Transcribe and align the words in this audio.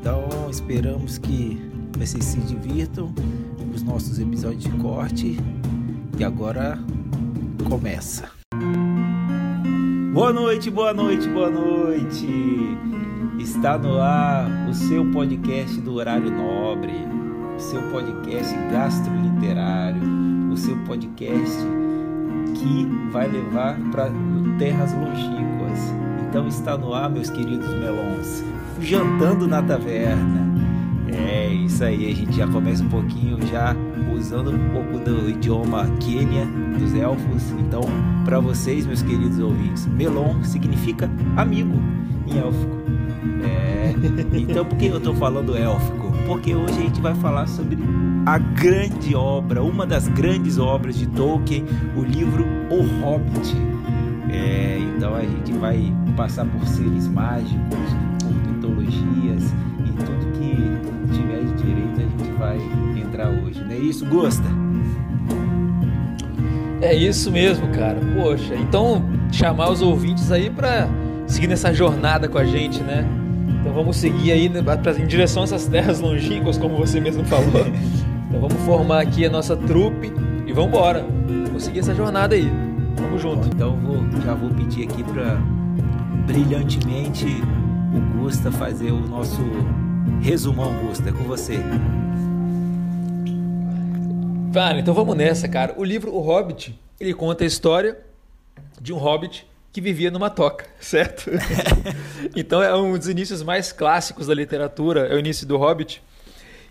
Então 0.00 0.48
esperamos 0.48 1.18
que 1.18 1.60
vocês 1.98 2.24
se 2.24 2.38
divirtam 2.40 3.12
com 3.58 3.70
os 3.74 3.82
nossos 3.82 4.18
episódios 4.20 4.62
de 4.62 4.70
corte 4.70 5.36
e 6.16 6.24
agora 6.24 6.78
começa. 7.68 8.30
Boa 10.14 10.32
noite, 10.32 10.70
boa 10.70 10.94
noite, 10.94 11.28
boa 11.28 11.50
noite. 11.50 12.28
Está 13.40 13.76
no 13.76 14.00
ar 14.00 14.68
o 14.68 14.74
seu 14.74 15.04
podcast 15.10 15.80
do 15.80 15.94
horário 15.94 16.30
nobre, 16.30 16.94
o 17.56 17.60
seu 17.60 17.82
podcast 17.90 18.54
gastroliterário, 18.70 20.02
o 20.52 20.56
seu 20.56 20.76
podcast 20.84 21.56
que 22.54 23.10
vai 23.10 23.28
levar 23.28 23.76
para 23.90 24.10
terras 24.58 24.92
longínquas. 24.92 25.80
Então 26.28 26.46
está 26.46 26.78
no 26.78 26.94
ar, 26.94 27.10
meus 27.10 27.30
queridos 27.30 27.68
melons 27.74 28.44
jantando 28.80 29.46
na 29.46 29.62
taverna. 29.62 30.48
É 31.10 31.48
isso 31.48 31.82
aí, 31.82 32.10
a 32.10 32.14
gente 32.14 32.36
já 32.36 32.46
começa 32.46 32.82
um 32.82 32.88
pouquinho 32.88 33.38
já 33.46 33.74
usando 34.14 34.50
um 34.50 34.68
pouco 34.70 34.98
do 34.98 35.30
idioma 35.30 35.86
Quênia 36.00 36.46
dos 36.78 36.94
elfos. 36.94 37.50
Então, 37.58 37.82
para 38.24 38.40
vocês, 38.40 38.86
meus 38.86 39.02
queridos 39.02 39.38
ouvintes, 39.38 39.86
Melon 39.86 40.42
significa 40.42 41.10
amigo 41.36 41.78
em 42.26 42.38
élfico. 42.38 42.78
É, 43.42 43.94
então, 44.36 44.64
por 44.64 44.76
que 44.76 44.86
eu 44.86 44.98
estou 44.98 45.14
falando 45.14 45.56
élfico? 45.56 46.12
Porque 46.26 46.54
hoje 46.54 46.78
a 46.78 46.82
gente 46.82 47.00
vai 47.00 47.14
falar 47.14 47.46
sobre 47.46 47.78
a 48.26 48.36
grande 48.36 49.14
obra, 49.14 49.62
uma 49.62 49.86
das 49.86 50.06
grandes 50.08 50.58
obras 50.58 50.96
de 50.96 51.06
Tolkien, 51.06 51.64
o 51.96 52.02
livro 52.02 52.44
O 52.70 52.82
Hobbit. 53.00 53.56
É, 54.30 54.78
então 54.78 55.14
a 55.14 55.22
gente 55.22 55.52
vai 55.54 55.90
passar 56.14 56.44
por 56.44 56.66
seres 56.66 57.08
mágicos, 57.08 57.87
mitologias 58.88 59.54
e 59.84 59.92
tudo 59.92 60.32
que 60.32 61.14
tiver 61.14 61.44
de 61.44 61.62
direito 61.62 62.00
a 62.00 62.24
gente 62.24 62.32
vai 62.38 62.58
entrar 62.96 63.28
hoje. 63.28 63.62
Não 63.62 63.70
é 63.70 63.78
isso, 63.78 64.06
Gosta? 64.06 64.44
É 66.80 66.94
isso 66.94 67.30
mesmo, 67.30 67.68
cara. 67.68 67.98
Poxa, 68.16 68.54
então 68.54 69.04
chamar 69.32 69.70
os 69.70 69.82
ouvintes 69.82 70.30
aí 70.30 70.48
para 70.48 70.88
seguir 71.26 71.48
nessa 71.48 71.72
jornada 71.72 72.28
com 72.28 72.38
a 72.38 72.44
gente, 72.44 72.82
né? 72.82 73.06
Então 73.60 73.72
vamos 73.72 73.96
seguir 73.96 74.32
aí 74.32 74.46
em 74.46 75.06
direção 75.06 75.42
a 75.42 75.44
essas 75.44 75.66
terras 75.66 76.00
longínquas, 76.00 76.56
como 76.56 76.76
você 76.76 77.00
mesmo 77.00 77.24
falou. 77.24 77.66
Então 78.28 78.42
vamos 78.42 78.62
formar 78.66 79.00
aqui 79.00 79.24
a 79.24 79.30
nossa 79.30 79.56
trupe 79.56 80.12
e 80.46 80.52
vamos 80.52 80.68
embora. 80.68 81.02
Vamos 81.46 81.62
seguir 81.62 81.78
essa 81.78 81.94
jornada 81.94 82.34
aí. 82.34 82.46
Vamos 82.94 83.22
junto. 83.22 83.48
Então 83.48 83.74
vou, 83.76 84.04
já 84.22 84.34
vou 84.34 84.50
pedir 84.50 84.84
aqui 84.86 85.02
para 85.02 85.40
brilhantemente 86.26 87.42
o 87.94 88.18
Gusta 88.18 88.50
fazer 88.52 88.92
o 88.92 89.00
nosso 89.00 89.40
resumão, 90.22 90.72
Gusta. 90.86 91.08
É 91.08 91.12
com 91.12 91.24
você. 91.24 91.58
Vale, 94.50 94.80
então 94.80 94.94
vamos 94.94 95.16
nessa, 95.16 95.48
cara. 95.48 95.74
O 95.76 95.84
livro 95.84 96.12
O 96.14 96.20
Hobbit, 96.20 96.78
ele 96.98 97.14
conta 97.14 97.44
a 97.44 97.46
história 97.46 97.98
de 98.80 98.92
um 98.92 98.96
hobbit 98.96 99.46
que 99.72 99.80
vivia 99.80 100.10
numa 100.10 100.30
toca, 100.30 100.66
certo? 100.80 101.30
então 102.34 102.62
é 102.62 102.74
um 102.74 102.96
dos 102.96 103.08
inícios 103.08 103.42
mais 103.42 103.72
clássicos 103.72 104.26
da 104.26 104.34
literatura, 104.34 105.06
é 105.06 105.14
o 105.14 105.18
início 105.18 105.46
do 105.46 105.56
Hobbit. 105.56 106.02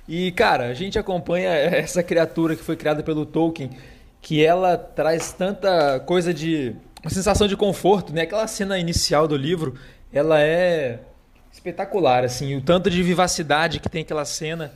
E, 0.07 0.31
cara, 0.31 0.66
a 0.67 0.73
gente 0.73 0.97
acompanha 0.97 1.50
essa 1.53 2.01
criatura 2.01 2.56
que 2.56 2.63
foi 2.63 2.75
criada 2.75 3.03
pelo 3.03 3.25
Tolkien, 3.25 3.69
que 4.22 4.44
ela 4.44 4.77
traz 4.77 5.31
tanta 5.33 6.00
coisa 6.01 6.33
de. 6.33 6.75
uma 7.01 7.11
sensação 7.11 7.47
de 7.47 7.56
conforto, 7.56 8.13
né? 8.13 8.22
Aquela 8.22 8.47
cena 8.47 8.79
inicial 8.79 9.27
do 9.27 9.38
livro, 9.38 9.75
ela 10.11 10.41
é 10.41 11.00
espetacular, 11.51 12.23
assim, 12.23 12.55
o 12.55 12.61
tanto 12.61 12.89
de 12.89 13.01
vivacidade 13.01 13.79
que 13.79 13.89
tem 13.89 14.01
aquela 14.01 14.25
cena, 14.25 14.71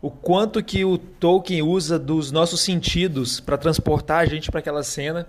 o 0.00 0.10
quanto 0.10 0.62
que 0.62 0.84
o 0.84 0.98
Tolkien 0.98 1.62
usa 1.62 1.98
dos 1.98 2.30
nossos 2.30 2.60
sentidos 2.60 3.40
para 3.40 3.56
transportar 3.56 4.18
a 4.18 4.26
gente 4.26 4.50
para 4.50 4.60
aquela 4.60 4.82
cena. 4.82 5.26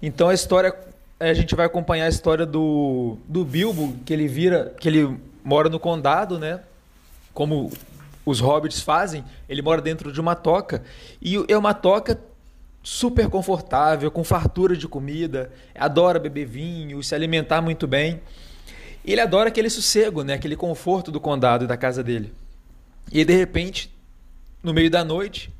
Então 0.00 0.28
a 0.28 0.34
história, 0.34 0.74
a 1.18 1.34
gente 1.34 1.54
vai 1.54 1.66
acompanhar 1.66 2.06
a 2.06 2.08
história 2.08 2.46
do, 2.46 3.16
do 3.28 3.44
Bilbo, 3.44 3.96
que 4.04 4.12
ele 4.12 4.28
vira, 4.28 4.74
que 4.78 4.88
ele 4.88 5.18
mora 5.44 5.68
no 5.68 5.80
condado, 5.80 6.38
né? 6.38 6.60
Como 7.34 7.70
os 8.24 8.40
hobbits 8.40 8.80
fazem, 8.80 9.24
ele 9.48 9.62
mora 9.62 9.80
dentro 9.80 10.12
de 10.12 10.20
uma 10.20 10.34
toca 10.34 10.82
e 11.20 11.44
é 11.48 11.58
uma 11.58 11.74
toca 11.74 12.18
super 12.82 13.28
confortável, 13.28 14.10
com 14.10 14.24
fartura 14.24 14.76
de 14.76 14.88
comida, 14.88 15.52
adora 15.74 16.18
beber 16.18 16.46
vinho, 16.46 17.02
se 17.02 17.14
alimentar 17.14 17.60
muito 17.60 17.86
bem. 17.86 18.20
E 19.04 19.12
ele 19.12 19.20
adora 19.20 19.48
aquele 19.48 19.68
sossego, 19.68 20.22
né? 20.22 20.34
aquele 20.34 20.56
conforto 20.56 21.10
do 21.10 21.20
condado 21.20 21.64
e 21.64 21.68
da 21.68 21.76
casa 21.76 22.02
dele. 22.02 22.32
E 23.10 23.24
de 23.24 23.34
repente, 23.34 23.92
no 24.62 24.72
meio 24.72 24.90
da 24.90 25.04
noite, 25.04 25.52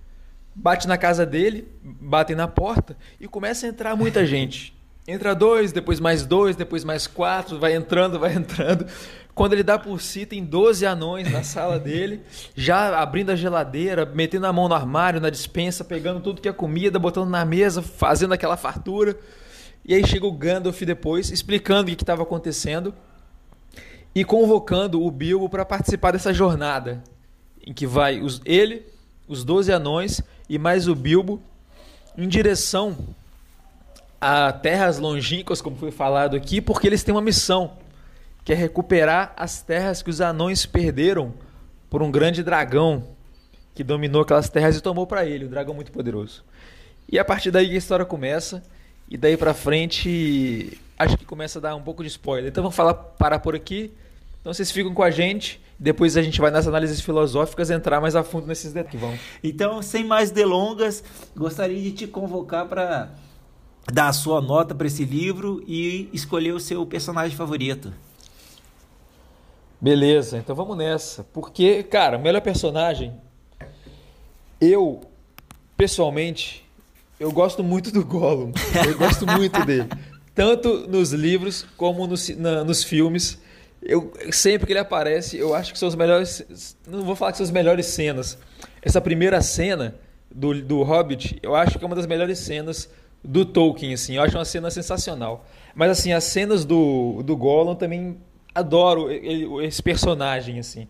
bate 0.54 0.86
na 0.86 0.96
casa 0.96 1.26
dele, 1.26 1.68
batem 1.82 2.36
na 2.36 2.46
porta 2.46 2.96
e 3.20 3.26
começa 3.26 3.66
a 3.66 3.68
entrar 3.68 3.96
muita 3.96 4.24
gente. 4.26 4.74
Entra 5.06 5.34
dois, 5.34 5.72
depois 5.72 5.98
mais 5.98 6.24
dois, 6.24 6.54
depois 6.54 6.84
mais 6.84 7.08
quatro, 7.08 7.58
vai 7.58 7.74
entrando, 7.74 8.20
vai 8.20 8.34
entrando. 8.34 8.86
Quando 9.34 9.54
ele 9.54 9.64
dá 9.64 9.76
por 9.76 10.00
si, 10.00 10.24
tem 10.24 10.44
12 10.44 10.86
anões 10.86 11.32
na 11.32 11.42
sala 11.42 11.78
dele, 11.78 12.20
já 12.54 13.00
abrindo 13.00 13.30
a 13.30 13.36
geladeira, 13.36 14.06
metendo 14.06 14.46
a 14.46 14.52
mão 14.52 14.68
no 14.68 14.74
armário, 14.74 15.20
na 15.20 15.30
dispensa, 15.30 15.82
pegando 15.82 16.20
tudo 16.20 16.40
que 16.40 16.48
é 16.48 16.52
comida, 16.52 16.98
botando 16.98 17.30
na 17.30 17.44
mesa, 17.44 17.82
fazendo 17.82 18.34
aquela 18.34 18.56
fartura. 18.56 19.18
E 19.84 19.94
aí 19.94 20.06
chega 20.06 20.26
o 20.26 20.32
Gandalf 20.32 20.82
depois, 20.82 21.30
explicando 21.30 21.90
o 21.90 21.96
que 21.96 22.02
estava 22.02 22.22
acontecendo 22.22 22.94
e 24.14 24.24
convocando 24.24 25.02
o 25.02 25.10
Bilbo 25.10 25.48
para 25.48 25.64
participar 25.64 26.12
dessa 26.12 26.32
jornada, 26.32 27.02
em 27.66 27.72
que 27.72 27.86
vai 27.86 28.20
os, 28.20 28.40
ele, 28.44 28.84
os 29.26 29.44
doze 29.44 29.72
anões 29.72 30.20
e 30.48 30.58
mais 30.58 30.88
o 30.88 30.94
Bilbo 30.94 31.40
em 32.16 32.28
direção 32.28 32.96
a 34.20 34.52
terras 34.52 34.98
longínquas, 34.98 35.60
como 35.60 35.76
foi 35.76 35.90
falado 35.90 36.36
aqui, 36.36 36.60
porque 36.60 36.86
eles 36.86 37.02
têm 37.02 37.14
uma 37.14 37.20
missão, 37.20 37.72
que 38.44 38.52
é 38.52 38.56
recuperar 38.56 39.32
as 39.36 39.62
terras 39.62 40.02
que 40.02 40.10
os 40.10 40.20
anões 40.20 40.66
perderam 40.66 41.32
por 41.90 42.02
um 42.02 42.10
grande 42.10 42.42
dragão 42.42 43.04
que 43.74 43.82
dominou 43.82 44.22
aquelas 44.22 44.48
terras 44.48 44.76
e 44.76 44.80
tomou 44.80 45.06
para 45.06 45.24
ele, 45.24 45.46
um 45.46 45.48
dragão 45.48 45.74
muito 45.74 45.90
poderoso. 45.90 46.44
E 47.10 47.18
a 47.18 47.24
partir 47.24 47.50
daí 47.50 47.74
a 47.74 47.78
história 47.78 48.04
começa, 48.04 48.62
e 49.08 49.16
daí 49.16 49.36
para 49.36 49.54
frente 49.54 50.78
acho 50.98 51.16
que 51.16 51.24
começa 51.24 51.58
a 51.58 51.62
dar 51.62 51.74
um 51.74 51.82
pouco 51.82 52.02
de 52.02 52.08
spoiler. 52.08 52.50
Então 52.50 52.62
vamos 52.62 52.76
falar 52.76 52.94
parar 52.94 53.38
por 53.38 53.54
aqui 53.54 53.92
então 54.42 54.52
vocês 54.52 54.72
ficam 54.72 54.92
com 54.92 55.04
a 55.04 55.10
gente. 55.10 55.60
Depois 55.78 56.16
a 56.16 56.22
gente 56.22 56.40
vai 56.40 56.50
nas 56.50 56.66
análises 56.66 57.00
filosóficas 57.00 57.70
entrar 57.70 58.00
mais 58.00 58.14
a 58.14 58.24
fundo 58.24 58.46
nesses 58.46 58.72
detalhes. 58.72 59.20
Então, 59.42 59.80
sem 59.80 60.04
mais 60.04 60.30
delongas, 60.30 61.02
gostaria 61.34 61.80
de 61.80 61.92
te 61.92 62.06
convocar 62.08 62.66
para 62.66 63.10
dar 63.92 64.08
a 64.08 64.12
sua 64.12 64.40
nota 64.40 64.74
para 64.74 64.86
esse 64.86 65.04
livro 65.04 65.62
e 65.66 66.08
escolher 66.12 66.52
o 66.52 66.60
seu 66.60 66.84
personagem 66.84 67.36
favorito. 67.36 67.92
Beleza, 69.80 70.38
então 70.38 70.54
vamos 70.54 70.76
nessa. 70.76 71.24
Porque, 71.32 71.84
cara, 71.84 72.18
o 72.18 72.20
melhor 72.20 72.40
personagem, 72.40 73.12
eu, 74.60 75.00
pessoalmente, 75.76 76.68
eu 77.22 77.30
gosto 77.30 77.62
muito 77.62 77.92
do 77.92 78.04
Gollum. 78.04 78.52
Eu 78.84 78.98
gosto 78.98 79.24
muito 79.24 79.64
dele. 79.64 79.88
Tanto 80.34 80.88
nos 80.88 81.12
livros 81.12 81.64
como 81.76 82.04
nos, 82.04 82.28
na, 82.30 82.64
nos 82.64 82.82
filmes. 82.82 83.40
Eu, 83.80 84.12
sempre 84.32 84.66
que 84.66 84.72
ele 84.72 84.80
aparece, 84.80 85.38
eu 85.38 85.54
acho 85.54 85.72
que 85.72 85.78
são 85.78 85.88
os 85.88 85.94
melhores. 85.94 86.76
Não 86.84 87.04
vou 87.04 87.14
falar 87.14 87.30
que 87.30 87.38
são 87.38 87.44
as 87.44 87.52
melhores 87.52 87.86
cenas. 87.86 88.36
Essa 88.82 89.00
primeira 89.00 89.40
cena 89.40 89.94
do, 90.34 90.60
do 90.62 90.82
Hobbit, 90.82 91.38
eu 91.44 91.54
acho 91.54 91.78
que 91.78 91.84
é 91.84 91.86
uma 91.86 91.94
das 91.94 92.06
melhores 92.06 92.40
cenas 92.40 92.90
do 93.22 93.44
Tolkien, 93.44 93.94
assim. 93.94 94.16
Eu 94.16 94.22
acho 94.22 94.36
uma 94.36 94.44
cena 94.44 94.68
sensacional. 94.68 95.46
Mas, 95.76 95.92
assim, 95.92 96.12
as 96.12 96.24
cenas 96.24 96.64
do, 96.64 97.22
do 97.22 97.36
Gollum 97.36 97.76
também 97.76 98.16
adoro 98.52 99.12
ele, 99.12 99.64
esse 99.64 99.80
personagem, 99.80 100.58
assim. 100.58 100.88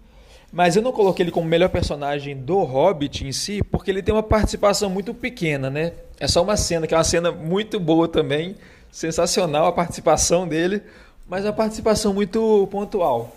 Mas 0.51 0.77
eu 0.77 0.83
não 0.83 0.93
coloquei 0.93 1.25
ele 1.25 1.31
como 1.31 1.47
melhor 1.47 1.69
personagem 1.69 2.37
do 2.37 2.63
Hobbit 2.63 3.27
em 3.27 3.33
si, 3.33 3.63
porque 3.63 3.91
ele 3.91 4.03
tem 4.03 4.15
uma 4.15 4.23
participação 4.23 4.89
muito 4.89 5.13
pequena, 5.15 5.69
né? 5.71 5.93
É 6.23 6.29
só 6.29 6.43
uma 6.43 6.57
cena, 6.57 6.87
que 6.87 6.95
é 6.95 6.97
uma 6.97 7.05
cena 7.05 7.33
muito 7.33 7.81
boa 7.81 8.07
também. 8.07 8.57
Sensacional 8.91 9.67
a 9.67 9.73
participação 9.73 10.47
dele 10.47 10.83
mas 11.33 11.47
a 11.47 11.53
participação 11.53 12.13
muito 12.13 12.69
pontual. 12.71 13.35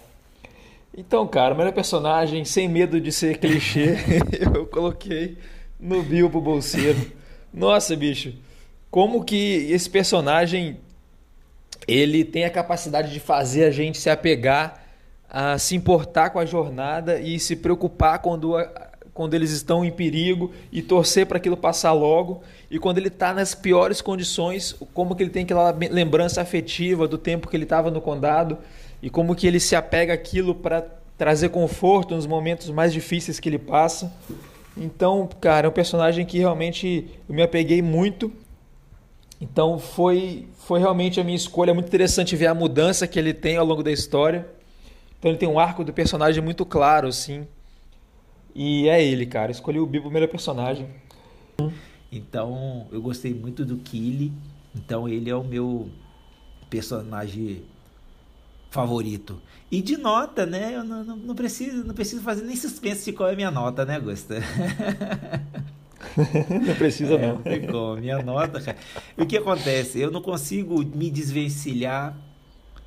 Então, 0.97 1.25
cara, 1.25 1.55
melhor 1.55 1.71
personagem, 1.71 2.43
sem 2.43 2.67
medo 2.67 2.99
de 2.99 3.09
ser 3.09 3.37
clichê, 3.37 3.95
eu 4.37 4.65
coloquei 4.65 5.37
no 5.79 6.03
Bilbo 6.03 6.41
Bolseiro. 6.41 7.11
Nossa, 7.53 7.95
bicho, 7.95 8.33
como 8.91 9.23
que 9.23 9.71
esse 9.71 9.89
personagem 9.89 10.77
ele 11.87 12.25
tem 12.25 12.43
a 12.43 12.49
capacidade 12.49 13.13
de 13.13 13.19
fazer 13.21 13.63
a 13.63 13.71
gente 13.71 13.97
se 13.97 14.09
apegar, 14.09 14.83
a 15.29 15.57
se 15.57 15.73
importar 15.73 16.31
com 16.31 16.39
a 16.39 16.45
jornada 16.45 17.19
e 17.19 17.39
se 17.39 17.55
preocupar 17.55 18.19
quando, 18.19 18.57
quando 19.15 19.33
eles 19.33 19.51
estão 19.51 19.85
em 19.85 19.89
perigo 19.89 20.51
e 20.69 20.81
torcer 20.81 21.25
para 21.25 21.37
aquilo 21.37 21.55
passar 21.55 21.93
logo. 21.93 22.43
E 22.69 22.77
quando 22.77 22.97
ele 22.97 23.07
está 23.07 23.33
nas 23.33 23.55
piores 23.55 24.01
condições, 24.01 24.75
como 24.93 25.15
que 25.15 25.23
ele 25.23 25.29
tem 25.29 25.43
aquela 25.43 25.71
lembrança 25.71 26.41
afetiva 26.41 27.07
do 27.07 27.17
tempo 27.17 27.47
que 27.47 27.55
ele 27.55 27.63
estava 27.63 27.89
no 27.89 28.01
condado 28.01 28.57
e 29.01 29.09
como 29.09 29.33
que 29.33 29.47
ele 29.47 29.57
se 29.57 29.73
apega 29.73 30.13
àquilo 30.13 30.53
para 30.53 30.85
trazer 31.17 31.47
conforto 31.47 32.13
nos 32.13 32.27
momentos 32.27 32.69
mais 32.69 32.91
difíceis 32.91 33.39
que 33.39 33.47
ele 33.47 33.57
passa. 33.57 34.13
Então, 34.75 35.29
cara, 35.39 35.67
é 35.67 35.69
um 35.69 35.73
personagem 35.73 36.25
que 36.25 36.37
realmente 36.37 37.07
eu 37.29 37.33
me 37.33 37.41
apeguei 37.41 37.81
muito. 37.81 38.29
Então 39.39 39.79
foi, 39.79 40.45
foi 40.57 40.81
realmente 40.81 41.21
a 41.21 41.23
minha 41.23 41.37
escolha. 41.37 41.71
É 41.71 41.73
muito 41.73 41.87
interessante 41.87 42.35
ver 42.35 42.47
a 42.47 42.53
mudança 42.53 43.07
que 43.07 43.17
ele 43.17 43.33
tem 43.33 43.55
ao 43.55 43.65
longo 43.65 43.81
da 43.81 43.93
história. 43.93 44.45
Então 45.17 45.31
ele 45.31 45.37
tem 45.37 45.47
um 45.47 45.57
arco 45.57 45.85
do 45.85 45.93
personagem 45.93 46.43
muito 46.43 46.65
claro, 46.65 47.07
assim. 47.07 47.47
E 48.55 48.87
é 48.87 49.03
ele, 49.03 49.25
cara. 49.25 49.51
Escolhi 49.51 49.79
o 49.79 49.85
Bibo, 49.85 50.09
melhor 50.09 50.29
personagem. 50.29 50.87
Então 52.09 52.87
eu 52.91 53.01
gostei 53.01 53.33
muito 53.33 53.65
do 53.65 53.75
Killy. 53.77 54.31
Então 54.73 55.07
ele 55.09 55.29
é 55.29 55.35
o 55.35 55.43
meu 55.43 55.89
personagem 56.69 57.63
favorito. 58.69 59.41
E 59.69 59.81
de 59.81 59.97
nota, 59.97 60.45
né? 60.45 60.75
Eu 60.75 60.83
não, 60.83 61.03
não, 61.03 61.17
não, 61.17 61.35
preciso, 61.35 61.83
não 61.83 61.93
preciso 61.93 62.21
fazer 62.21 62.43
nem 62.43 62.55
suspense 62.55 63.05
de 63.05 63.13
qual 63.13 63.29
é 63.29 63.33
a 63.33 63.35
minha 63.35 63.51
nota, 63.51 63.85
né, 63.85 63.99
Gusta? 63.99 64.35
não 66.65 66.75
precisa, 66.75 67.15
é, 67.15 67.27
não. 67.27 67.35
Não 67.35 67.41
tem 67.41 67.67
como. 67.67 67.97
Minha 67.97 68.21
nota, 68.21 68.61
cara. 68.61 68.77
O 69.17 69.25
que 69.25 69.37
acontece? 69.37 69.99
Eu 69.99 70.11
não 70.11 70.21
consigo 70.21 70.83
me 70.83 71.09
desvencilhar 71.09 72.15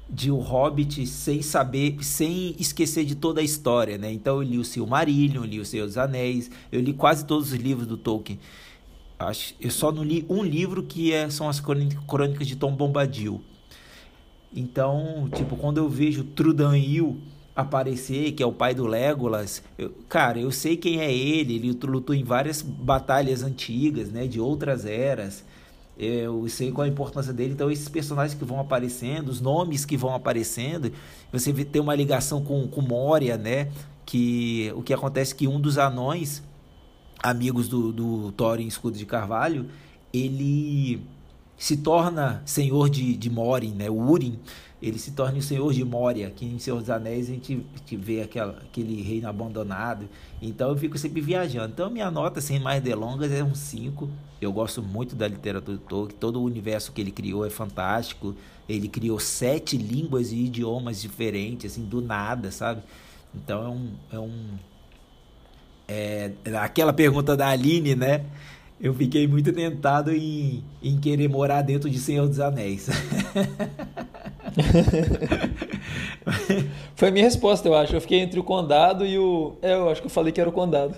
de 0.09 0.31
O 0.31 0.39
Hobbit 0.39 1.07
sem 1.07 1.43
saber, 1.43 2.03
sem 2.03 2.55
esquecer 2.59 3.05
de 3.05 3.15
toda 3.15 3.41
a 3.41 3.45
história, 3.45 3.99
né? 3.99 4.11
Então 4.11 4.37
eu 4.37 4.43
li 4.43 4.59
o 4.59 4.65
Silmarillion, 4.65 5.45
li 5.45 5.61
o 5.61 5.65
Senhor 5.65 5.87
dos 5.87 5.99
Anéis, 5.99 6.51
eu 6.73 6.81
li 6.81 6.95
quase 6.95 7.27
todos 7.27 7.53
os 7.53 7.59
livros 7.59 7.87
do 7.87 7.97
Tolkien. 7.97 8.39
Acho, 9.19 9.55
eu 9.61 9.71
só 9.71 9.93
não 9.93 10.03
li 10.03 10.25
um 10.29 10.43
livro 10.43 10.83
que 10.83 11.13
é, 11.13 11.29
são 11.29 11.49
as 11.49 11.61
crônicas 11.61 12.47
de 12.47 12.57
Tom 12.57 12.73
Bombadil. 12.73 13.43
Então, 14.55 15.29
tipo, 15.35 15.57
quando 15.57 15.79
eu 15.79 15.89
vejo 15.89 16.25
Trudanil 16.25 17.19
aparecer, 17.55 18.33
que 18.33 18.43
é 18.43 18.47
o 18.47 18.53
pai 18.53 18.75
do 18.75 18.87
Legolas, 18.87 19.63
eu, 19.77 19.93
cara, 20.09 20.39
eu 20.39 20.51
sei 20.51 20.77
quem 20.77 21.01
é 21.01 21.13
ele, 21.13 21.57
ele 21.57 21.73
lutou 21.83 22.15
em 22.15 22.23
várias 22.23 22.63
batalhas 22.63 23.43
antigas, 23.43 24.11
né, 24.11 24.27
de 24.27 24.41
outras 24.41 24.87
eras. 24.87 25.45
Eu 25.99 26.49
sei 26.49 26.71
qual 26.71 26.85
a 26.85 26.89
importância 26.89 27.33
dele, 27.33 27.55
então 27.55 27.69
esses 27.71 27.89
personagens 27.89 28.39
que 28.39 28.45
vão 28.45 28.61
aparecendo, 28.61 29.31
os 29.31 29.41
nomes 29.41 29.85
que 29.85 29.97
vão 29.97 30.15
aparecendo, 30.15 30.93
você 31.33 31.53
tem 31.65 31.83
uma 31.83 31.95
ligação 31.95 32.43
com, 32.43 32.69
com 32.69 32.81
Moria, 32.81 33.37
né? 33.37 33.69
Que 34.07 34.73
o 34.77 34.83
que 34.83 34.95
acontece 34.95 35.35
é 35.35 35.37
que 35.37 35.49
um 35.49 35.61
dos 35.61 35.77
anões, 35.77 36.43
amigos 37.21 37.69
do, 37.69 37.93
do 37.93 38.33
Thorin 38.33 38.69
Escudo 38.69 38.97
de 38.97 39.05
Carvalho, 39.05 39.67
ele 40.13 41.03
se 41.57 41.77
torna 41.79 42.43
senhor 42.47 42.89
de, 42.89 43.17
de 43.17 43.29
Morin, 43.29 43.73
né? 43.73 43.91
O 43.91 43.99
Urim, 44.09 44.39
ele 44.81 44.99
se 44.99 45.11
torna 45.11 45.39
o 45.39 45.43
senhor 45.43 45.73
de 45.73 45.85
Moria, 45.85 46.31
que 46.31 46.47
em 46.47 46.59
Senhor 46.59 46.79
dos 46.79 46.89
Anéis 46.89 47.29
a 47.29 47.33
gente, 47.33 47.67
gente 47.77 47.97
vê 47.97 48.23
aquela, 48.23 48.53
aquele 48.53 49.03
reino 49.03 49.29
abandonado. 49.29 50.09
Então 50.41 50.71
eu 50.71 50.77
fico 50.77 50.97
sempre 50.97 51.21
viajando. 51.21 51.73
Então 51.73 51.91
minha 51.91 52.11
nota, 52.11 52.41
sem 52.41 52.61
mais 52.61 52.81
delongas, 52.81 53.33
é 53.33 53.43
um 53.43 53.55
5. 53.55 54.09
Eu 54.41 54.53
gosto 54.53 54.81
muito 54.81 55.17
da 55.17 55.27
literatura 55.27 55.77
do 55.77 55.83
Tolkien, 55.83 56.19
todo 56.21 56.41
o 56.41 56.45
universo 56.45 56.93
que 56.93 57.01
ele 57.01 57.11
criou 57.11 57.45
é 57.45 57.51
fantástico. 57.51 58.37
Ele 58.69 58.87
criou 58.87 59.19
sete 59.19 59.77
línguas 59.77 60.31
e 60.31 60.45
idiomas 60.45 61.03
diferentes, 61.03 61.73
assim, 61.73 61.85
do 61.85 62.01
nada, 62.01 62.53
sabe? 62.53 62.83
Então 63.35 63.65
é 63.65 63.69
um. 63.69 63.91
É 64.13 64.19
um 64.21 64.59
é, 65.89 66.33
aquela 66.61 66.93
pergunta 66.93 67.37
da 67.37 67.49
Aline, 67.49 67.95
né? 67.95 68.27
eu 68.81 68.95
fiquei 68.95 69.27
muito 69.27 69.53
tentado 69.53 70.13
em, 70.13 70.63
em 70.83 70.99
querer 70.99 71.29
morar 71.29 71.63
dentro 71.63 71.91
de 71.91 71.99
Senhor 71.99 72.29
dos 72.29 72.39
Anéis. 72.39 72.89
Foi 76.95 77.09
a 77.09 77.11
minha 77.11 77.25
resposta, 77.25 77.67
eu 77.69 77.75
acho. 77.75 77.95
Eu 77.95 78.01
fiquei 78.01 78.21
entre 78.21 78.41
o 78.41 78.45
condado 78.45 79.07
e 79.07 79.19
o. 79.19 79.57
É, 79.63 79.75
eu 79.75 79.89
acho 79.89 80.01
que 80.01 80.07
eu 80.07 80.11
falei 80.11 80.33
que 80.33 80.41
era 80.41 80.51
o 80.51 80.53
condado. 80.53 80.95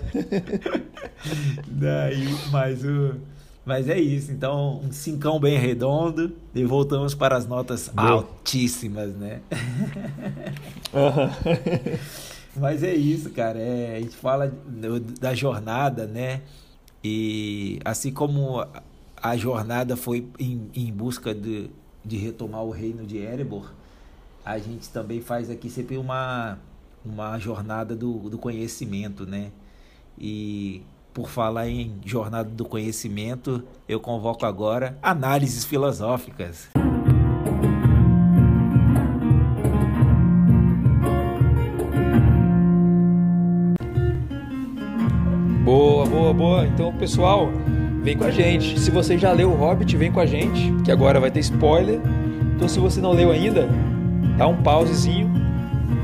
Daí, 1.67 2.27
mas 2.51 2.83
o. 2.83 3.15
Mas 3.63 3.87
é 3.87 3.99
isso, 3.99 4.31
então 4.31 4.81
um 4.83 4.91
cincão 4.91 5.39
bem 5.39 5.55
redondo 5.55 6.35
e 6.53 6.65
voltamos 6.65 7.13
para 7.13 7.37
as 7.37 7.47
notas 7.47 7.91
altíssimas, 7.95 9.15
né? 9.15 9.41
Uhum. 10.93 11.97
Mas 12.57 12.83
é 12.83 12.93
isso, 12.93 13.29
cara. 13.29 13.57
É, 13.57 13.95
a 13.95 13.99
gente 14.01 14.15
fala 14.15 14.51
da 15.21 15.33
jornada, 15.33 16.05
né? 16.05 16.41
E 17.01 17.79
assim 17.85 18.11
como 18.11 18.65
a 19.21 19.37
jornada 19.37 19.95
foi 19.95 20.27
em, 20.37 20.69
em 20.73 20.91
busca 20.91 21.33
de, 21.33 21.69
de 22.03 22.17
retomar 22.17 22.63
o 22.63 22.71
reino 22.71 23.05
de 23.05 23.17
Erebor, 23.17 23.71
a 24.43 24.57
gente 24.57 24.89
também 24.89 25.21
faz 25.21 25.49
aqui 25.49 25.69
sempre 25.69 25.97
uma, 25.97 26.57
uma 27.05 27.37
jornada 27.37 27.95
do, 27.95 28.29
do 28.29 28.37
conhecimento, 28.37 29.25
né? 29.25 29.51
E 30.17 30.81
por 31.13 31.29
falar 31.29 31.67
em 31.67 31.99
jornada 32.05 32.49
do 32.49 32.65
conhecimento, 32.65 33.63
eu 33.87 33.99
convoco 33.99 34.45
agora 34.45 34.97
análises 35.01 35.65
filosóficas. 35.65 36.69
Boa, 45.63 46.05
boa, 46.05 46.33
boa. 46.33 46.67
Então, 46.67 46.93
pessoal, 46.97 47.49
vem 48.01 48.17
com 48.17 48.23
a 48.23 48.31
gente. 48.31 48.79
Se 48.79 48.91
você 48.91 49.17
já 49.17 49.31
leu 49.31 49.51
o 49.51 49.55
Hobbit, 49.55 49.95
vem 49.95 50.11
com 50.11 50.19
a 50.19 50.25
gente, 50.25 50.73
que 50.83 50.91
agora 50.91 51.19
vai 51.19 51.31
ter 51.31 51.39
spoiler. 51.39 51.99
Então, 52.55 52.67
se 52.67 52.79
você 52.79 52.99
não 52.99 53.11
leu 53.11 53.31
ainda, 53.31 53.67
dá 54.37 54.47
um 54.47 54.61
pausezinho, 54.61 55.31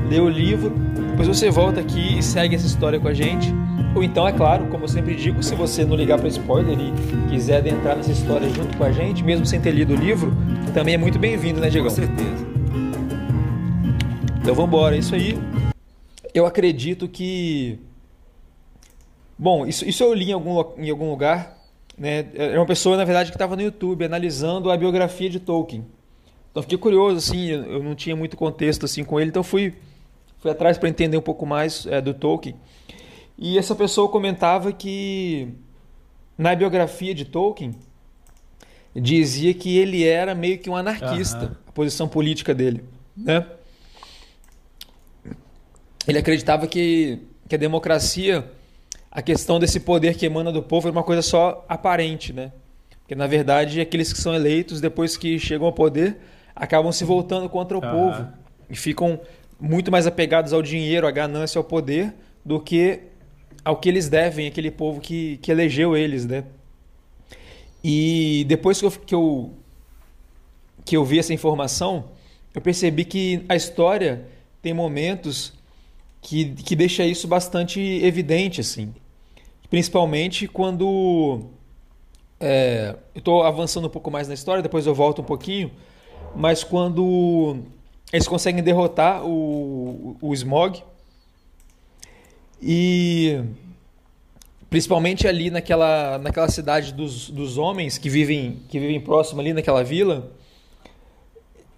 lê 0.08 0.20
o 0.20 0.28
livro, 0.28 0.70
depois 1.10 1.28
você 1.28 1.50
volta 1.50 1.80
aqui 1.80 2.18
e 2.18 2.22
segue 2.22 2.54
essa 2.54 2.66
história 2.66 2.98
com 2.98 3.08
a 3.08 3.14
gente. 3.14 3.52
Ou 3.94 4.02
então, 4.02 4.26
é 4.26 4.32
claro, 4.32 4.66
como 4.66 4.84
eu 4.84 4.88
sempre 4.88 5.14
digo, 5.14 5.42
se 5.42 5.54
você 5.54 5.84
não 5.84 5.96
ligar 5.96 6.18
para 6.18 6.28
spoiler 6.28 6.78
e 6.78 6.92
quiser 7.30 7.58
adentrar 7.58 7.96
nessa 7.96 8.12
história 8.12 8.48
junto 8.48 8.76
com 8.76 8.84
a 8.84 8.92
gente, 8.92 9.24
mesmo 9.24 9.44
sem 9.44 9.60
ter 9.60 9.72
lido 9.72 9.94
o 9.94 9.96
livro, 9.96 10.32
também 10.72 10.94
é 10.94 10.98
muito 10.98 11.18
bem-vindo, 11.18 11.60
né, 11.60 11.68
Diego? 11.68 11.88
Com 11.88 11.94
certeza. 11.94 12.46
Então 14.40 14.54
vamos 14.54 14.68
embora, 14.68 14.94
é 14.94 14.98
isso 14.98 15.14
aí. 15.14 15.38
Eu 16.32 16.46
acredito 16.46 17.08
que 17.08 17.80
Bom, 19.38 19.64
isso, 19.66 19.88
isso 19.88 20.02
eu 20.02 20.12
li 20.12 20.30
em 20.30 20.32
algum, 20.32 20.64
em 20.76 20.90
algum 20.90 21.10
lugar. 21.10 21.57
Né? 21.98 22.26
Era 22.34 22.60
uma 22.60 22.66
pessoa, 22.66 22.96
na 22.96 23.04
verdade, 23.04 23.30
que 23.30 23.36
estava 23.36 23.56
no 23.56 23.62
YouTube 23.62 24.04
analisando 24.04 24.70
a 24.70 24.76
biografia 24.76 25.28
de 25.28 25.40
Tolkien. 25.40 25.84
Então 26.50 26.62
fiquei 26.62 26.78
curioso, 26.78 27.16
assim, 27.16 27.48
eu 27.48 27.82
não 27.82 27.94
tinha 27.94 28.16
muito 28.16 28.36
contexto 28.36 28.84
assim 28.84 29.04
com 29.04 29.20
ele, 29.20 29.30
então 29.30 29.42
fui, 29.42 29.74
fui 30.38 30.50
atrás 30.50 30.78
para 30.78 30.88
entender 30.88 31.16
um 31.16 31.22
pouco 31.22 31.44
mais 31.44 31.86
é, 31.86 32.00
do 32.00 32.14
Tolkien. 32.14 32.54
E 33.36 33.58
essa 33.58 33.74
pessoa 33.74 34.08
comentava 34.08 34.72
que 34.72 35.48
na 36.36 36.54
biografia 36.54 37.14
de 37.14 37.24
Tolkien 37.24 37.74
dizia 38.94 39.52
que 39.54 39.76
ele 39.76 40.04
era 40.04 40.34
meio 40.34 40.58
que 40.58 40.70
um 40.70 40.76
anarquista, 40.76 41.44
uhum. 41.44 41.54
a 41.68 41.72
posição 41.72 42.08
política 42.08 42.54
dele, 42.54 42.82
né? 43.16 43.46
Ele 46.06 46.18
acreditava 46.18 46.66
que, 46.66 47.20
que 47.46 47.54
a 47.54 47.58
democracia 47.58 48.50
a 49.10 49.22
questão 49.22 49.58
desse 49.58 49.80
poder 49.80 50.16
que 50.16 50.26
emana 50.26 50.52
do 50.52 50.62
povo 50.62 50.88
é 50.88 50.90
uma 50.90 51.02
coisa 51.02 51.22
só 51.22 51.64
aparente, 51.68 52.32
né? 52.32 52.52
Porque 53.00 53.14
na 53.14 53.26
verdade 53.26 53.80
aqueles 53.80 54.12
que 54.12 54.20
são 54.20 54.34
eleitos 54.34 54.80
depois 54.80 55.16
que 55.16 55.38
chegam 55.38 55.66
ao 55.66 55.72
poder 55.72 56.18
acabam 56.54 56.92
se 56.92 57.04
voltando 57.04 57.48
contra 57.48 57.78
o 57.78 57.84
uhum. 57.84 57.90
povo 57.90 58.28
e 58.68 58.76
ficam 58.76 59.18
muito 59.58 59.90
mais 59.90 60.06
apegados 60.06 60.52
ao 60.52 60.62
dinheiro, 60.62 61.06
à 61.06 61.10
ganância, 61.10 61.58
ao 61.58 61.64
poder 61.64 62.14
do 62.44 62.60
que 62.60 63.00
ao 63.64 63.76
que 63.76 63.88
eles 63.88 64.08
devem, 64.08 64.46
aquele 64.46 64.70
povo 64.70 65.00
que, 65.00 65.38
que 65.38 65.50
elegeu 65.50 65.96
eles, 65.96 66.24
né? 66.24 66.44
E 67.82 68.44
depois 68.48 68.80
que 68.80 68.86
eu, 68.86 68.90
que 68.90 69.14
eu 69.14 69.52
que 70.84 70.96
eu 70.96 71.04
vi 71.04 71.18
essa 71.18 71.34
informação, 71.34 72.06
eu 72.54 72.62
percebi 72.62 73.04
que 73.04 73.44
a 73.46 73.54
história 73.54 74.24
tem 74.62 74.72
momentos 74.72 75.52
que, 76.20 76.54
que 76.54 76.76
deixa 76.76 77.04
isso 77.04 77.26
bastante 77.26 77.80
evidente, 77.80 78.60
assim. 78.60 78.94
Principalmente 79.70 80.46
quando 80.48 81.46
é, 82.40 82.94
eu 83.14 83.18
estou 83.18 83.42
avançando 83.42 83.86
um 83.86 83.90
pouco 83.90 84.10
mais 84.10 84.28
na 84.28 84.34
história, 84.34 84.62
depois 84.62 84.86
eu 84.86 84.94
volto 84.94 85.22
um 85.22 85.24
pouquinho, 85.24 85.70
mas 86.34 86.64
quando 86.64 87.58
eles 88.12 88.26
conseguem 88.26 88.62
derrotar 88.62 89.24
o, 89.24 90.16
o 90.20 90.32
Smog, 90.34 90.82
E 92.60 93.40
principalmente 94.68 95.26
ali 95.26 95.50
naquela, 95.50 96.18
naquela 96.18 96.48
cidade 96.48 96.92
dos, 96.92 97.30
dos 97.30 97.56
homens 97.56 97.96
que 97.96 98.10
vivem, 98.10 98.58
que 98.68 98.78
vivem 98.78 99.00
próximo 99.00 99.40
ali 99.40 99.52
naquela 99.52 99.82
vila, 99.82 100.32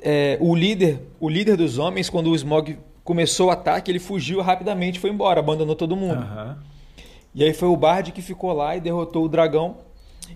é, 0.01 0.39
o 0.41 0.55
líder 0.55 1.01
o 1.21 1.29
líder 1.29 1.57
dos 1.57 1.79
homens, 1.79 2.09
quando 2.09 2.31
o 2.31 2.35
Smog 2.35 2.79
começou 3.11 3.49
o 3.49 3.51
ataque, 3.51 3.91
ele 3.91 3.99
fugiu 3.99 4.41
rapidamente 4.41 5.01
foi 5.01 5.11
embora, 5.11 5.41
abandonou 5.41 5.75
todo 5.75 5.97
mundo. 5.97 6.23
Aham. 6.23 6.57
E 7.35 7.43
aí 7.43 7.53
foi 7.53 7.67
o 7.67 7.77
Bard 7.77 8.13
que 8.13 8.23
ficou 8.23 8.53
lá 8.53 8.77
e 8.77 8.81
derrotou 8.81 9.25
o 9.25 9.29
dragão. 9.29 9.79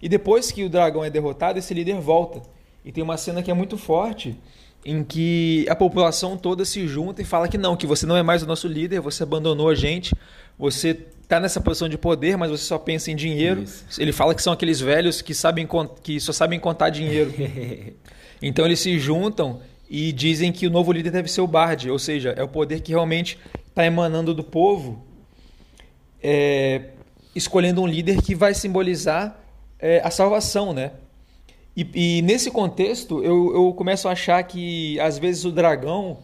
E 0.03 0.09
depois 0.09 0.51
que 0.51 0.65
o 0.65 0.69
dragão 0.69 1.05
é 1.05 1.09
derrotado, 1.09 1.57
esse 1.57 1.73
líder 1.73 2.01
volta. 2.01 2.43
E 2.85 2.91
tem 2.91 3.05
uma 3.05 3.17
cena 3.17 3.45
que 3.45 3.51
é 3.51 3.55
muito 3.55 3.79
forte, 3.79 4.37
em 4.85 5.05
que 5.05 5.65
a 5.69 5.77
população 5.77 6.37
toda 6.37 6.65
se 6.65 6.85
junta 6.89 7.23
e 7.23 7.25
fala 7.25 7.47
que 7.47 7.57
não, 7.57 7.77
que 7.77 7.87
você 7.87 8.07
não 8.07 8.17
é 8.17 8.25
mais 8.25 8.43
o 8.43 8.47
nosso 8.47 8.67
líder, 8.67 9.01
você 9.01 9.23
abandonou 9.23 9.69
a 9.69 9.75
gente, 9.77 10.13
você 10.59 10.99
está 11.23 11.39
nessa 11.39 11.61
posição 11.61 11.89
de 11.89 11.97
poder, 11.97 12.37
mas 12.37 12.51
você 12.51 12.65
só 12.65 12.77
pensa 12.77 13.09
em 13.13 13.15
dinheiro. 13.15 13.63
Isso. 13.63 14.03
Ele 14.03 14.11
fala 14.11 14.35
que 14.35 14.43
são 14.43 14.53
aqueles 14.53 14.81
velhos 14.81 15.23
que 15.23 15.33
sabem 15.33 15.69
que 16.03 16.19
só 16.19 16.33
sabem 16.33 16.59
contar 16.59 16.91
dinheiro. 16.91 17.33
Então 18.43 18.67
eles 18.67 18.81
se 18.81 18.99
juntam 18.99 19.61
e 19.95 20.11
dizem 20.11 20.51
que 20.51 20.67
o 20.67 20.71
novo 20.71 20.91
líder 20.91 21.13
deve 21.13 21.29
ser 21.29 21.41
o 21.41 21.47
Bard, 21.47 21.89
ou 21.89 22.01
seja, 22.01 22.31
é 22.31 22.43
o 22.43 22.49
poder 22.49 22.81
que 22.81 22.91
realmente 22.91 23.39
está 23.69 23.87
emanando 23.87 24.35
do 24.35 24.43
povo, 24.43 25.05
é, 26.21 26.87
escolhendo 27.33 27.81
um 27.81 27.87
líder 27.87 28.21
que 28.21 28.35
vai 28.35 28.55
simbolizar 28.55 29.39
é, 29.79 30.01
a 30.03 30.11
salvação, 30.11 30.73
né? 30.73 30.91
E, 31.77 31.87
e 31.95 32.23
nesse 32.23 32.51
contexto 32.51 33.23
eu, 33.23 33.55
eu 33.55 33.73
começo 33.73 34.09
a 34.09 34.13
achar 34.13 34.43
que 34.43 34.99
às 34.99 35.17
vezes 35.17 35.45
o 35.45 35.53
dragão 35.53 36.19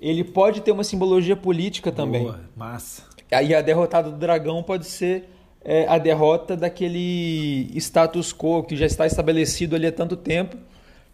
ele 0.00 0.24
pode 0.24 0.62
ter 0.62 0.72
uma 0.72 0.82
simbologia 0.82 1.36
política 1.36 1.92
também. 1.92 2.22
Boa, 2.22 2.40
massa. 2.56 3.02
Aí 3.30 3.54
a 3.54 3.60
derrotada 3.60 4.10
do 4.10 4.16
dragão 4.16 4.62
pode 4.62 4.86
ser 4.86 5.28
é, 5.62 5.86
a 5.86 5.98
derrota 5.98 6.56
daquele 6.56 7.70
status 7.76 8.32
quo 8.32 8.62
que 8.62 8.74
já 8.74 8.86
está 8.86 9.06
estabelecido 9.06 9.76
ali 9.76 9.86
há 9.86 9.92
tanto 9.92 10.16
tempo. 10.16 10.56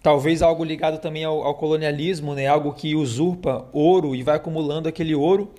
Talvez 0.09 0.41
algo 0.41 0.65
ligado 0.65 0.99
também 0.99 1.23
ao, 1.23 1.43
ao 1.43 1.55
colonialismo, 1.55 2.35
né? 2.35 2.47
algo 2.47 2.73
que 2.73 2.95
usurpa 2.95 3.69
ouro 3.75 4.17
e 4.17 4.23
vai 4.23 4.37
acumulando 4.37 4.88
aquele 4.88 5.15
ouro 5.15 5.53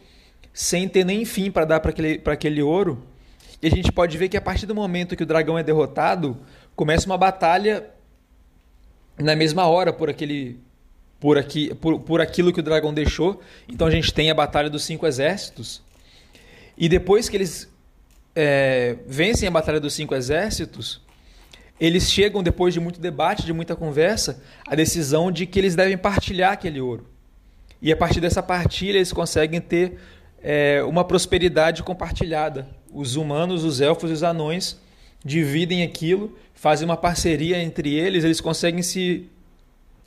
sem 0.51 0.89
ter 0.89 1.05
nem 1.05 1.23
fim 1.23 1.51
para 1.51 1.65
dar 1.65 1.79
para 1.79 1.91
aquele, 1.91 2.19
aquele 2.25 2.63
ouro. 2.63 3.03
E 3.61 3.67
a 3.67 3.69
gente 3.69 3.91
pode 3.91 4.17
ver 4.17 4.27
que 4.27 4.35
a 4.35 4.41
partir 4.41 4.65
do 4.65 4.73
momento 4.73 5.15
que 5.15 5.21
o 5.21 5.25
dragão 5.27 5.55
é 5.55 5.61
derrotado, 5.61 6.35
começa 6.75 7.05
uma 7.05 7.15
batalha 7.15 7.91
na 9.19 9.35
mesma 9.35 9.67
hora 9.67 9.93
por 9.93 10.09
aquele 10.09 10.59
por, 11.19 11.37
aqui, 11.37 11.71
por, 11.75 11.99
por 11.99 12.19
aquilo 12.19 12.51
que 12.51 12.59
o 12.59 12.63
dragão 12.63 12.91
deixou. 12.91 13.39
Então 13.67 13.85
a 13.85 13.91
gente 13.91 14.11
tem 14.11 14.31
a 14.31 14.33
batalha 14.33 14.67
dos 14.67 14.83
cinco 14.83 15.05
exércitos. 15.05 15.83
E 16.75 16.89
depois 16.89 17.29
que 17.29 17.37
eles 17.37 17.71
é, 18.35 18.95
vencem 19.05 19.47
a 19.47 19.51
batalha 19.51 19.79
dos 19.79 19.93
cinco 19.93 20.15
exércitos, 20.15 21.07
eles 21.79 22.11
chegam 22.11 22.43
depois 22.43 22.73
de 22.73 22.79
muito 22.79 22.99
debate, 22.99 23.45
de 23.45 23.53
muita 23.53 23.75
conversa, 23.75 24.41
à 24.67 24.75
decisão 24.75 25.31
de 25.31 25.45
que 25.45 25.57
eles 25.57 25.75
devem 25.75 25.97
partilhar 25.97 26.53
aquele 26.53 26.81
ouro. 26.81 27.07
E 27.81 27.91
a 27.91 27.95
partir 27.95 28.19
dessa 28.19 28.43
partilha 28.43 28.97
eles 28.97 29.13
conseguem 29.13 29.61
ter 29.61 29.97
é, 30.43 30.83
uma 30.83 31.03
prosperidade 31.03 31.81
compartilhada. 31.83 32.67
Os 32.91 33.15
humanos, 33.15 33.63
os 33.63 33.79
elfos 33.79 34.09
e 34.09 34.13
os 34.13 34.23
anões 34.23 34.77
dividem 35.23 35.83
aquilo, 35.83 36.37
fazem 36.53 36.85
uma 36.85 36.97
parceria 36.97 37.61
entre 37.61 37.93
eles, 37.93 38.23
eles 38.23 38.41
conseguem 38.41 38.81
se 38.81 39.29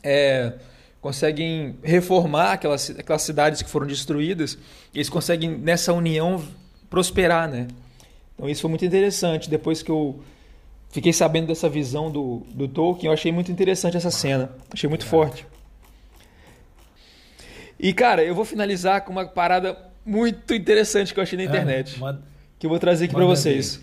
é, 0.03 0.53
conseguem 1.01 1.77
reformar 1.83 2.53
aquelas, 2.53 2.91
aquelas 2.91 3.23
cidades 3.23 3.63
que 3.63 3.69
foram 3.69 3.87
destruídas, 3.87 4.59
eles 4.95 5.09
conseguem 5.09 5.51
nessa 5.51 5.93
união 5.93 6.43
prosperar, 6.89 7.49
né? 7.49 7.67
Então 8.35 8.49
isso 8.49 8.63
foi 8.63 8.71
muito 8.71 8.85
interessante. 8.85 9.49
Depois 9.51 9.83
que 9.83 9.91
eu 9.91 10.21
fiquei 10.93 11.13
sabendo 11.13 11.49
dessa 11.49 11.69
visão 11.69 12.11
do, 12.11 12.47
do 12.55 12.69
Tolkien, 12.69 13.07
eu 13.09 13.13
achei 13.13 13.33
muito 13.33 13.51
interessante 13.51 13.97
essa 13.97 14.11
cena, 14.13 14.53
achei 14.73 14.89
muito 14.89 15.05
forte. 15.05 15.45
E 17.79 17.93
cara, 17.93 18.23
eu 18.23 18.35
vou 18.35 18.45
finalizar 18.45 19.05
com 19.05 19.11
uma 19.13 19.27
parada 19.27 19.77
muito 20.05 20.55
interessante 20.55 21.13
que 21.13 21.19
eu 21.19 21.23
achei 21.23 21.37
na 21.37 21.45
internet 21.45 21.95
Ah, 21.97 22.01
manda- 22.01 22.23
que 22.59 22.67
eu 22.67 22.71
vou 22.71 22.79
trazer 22.79 23.07
aqui 23.07 23.15
para 23.15 23.25
vocês. 23.25 23.81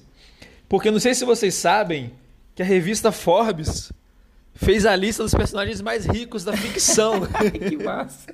Porque 0.70 0.88
eu 0.88 0.92
não 0.92 1.00
sei 1.00 1.14
se 1.14 1.26
vocês 1.26 1.54
sabem 1.56 2.14
que 2.56 2.62
a 2.62 2.66
revista 2.66 3.12
Forbes 3.12 3.92
fez 4.54 4.86
a 4.86 4.96
lista 4.96 5.24
dos 5.24 5.34
personagens 5.34 5.82
mais 5.82 6.06
ricos 6.06 6.44
da 6.46 6.56
ficção. 6.56 7.22
que 7.68 7.76
massa. 7.84 8.34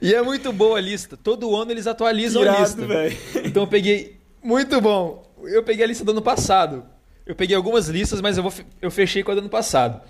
e 0.00 0.12
é 0.12 0.20
muito 0.22 0.52
boa 0.52 0.78
a 0.78 0.80
lista. 0.80 1.16
Todo 1.16 1.54
ano 1.54 1.70
eles 1.70 1.86
atualizam 1.86 2.42
a 2.42 2.44
Irado, 2.46 2.60
lista. 2.62 2.86
velho. 2.86 3.16
Então 3.44 3.62
eu 3.64 3.66
peguei. 3.68 4.16
Muito 4.42 4.80
bom. 4.80 5.22
Eu 5.44 5.62
peguei 5.62 5.84
a 5.84 5.88
lista 5.88 6.04
do 6.04 6.10
ano 6.10 6.22
passado. 6.22 6.84
Eu 7.24 7.34
peguei 7.34 7.56
algumas 7.56 7.88
listas, 7.88 8.20
mas 8.20 8.36
eu, 8.36 8.42
vou, 8.42 8.52
eu 8.80 8.90
fechei 8.90 9.22
com 9.22 9.30
a 9.30 9.34
do 9.34 9.40
ano 9.40 9.48
passado. 9.48 10.00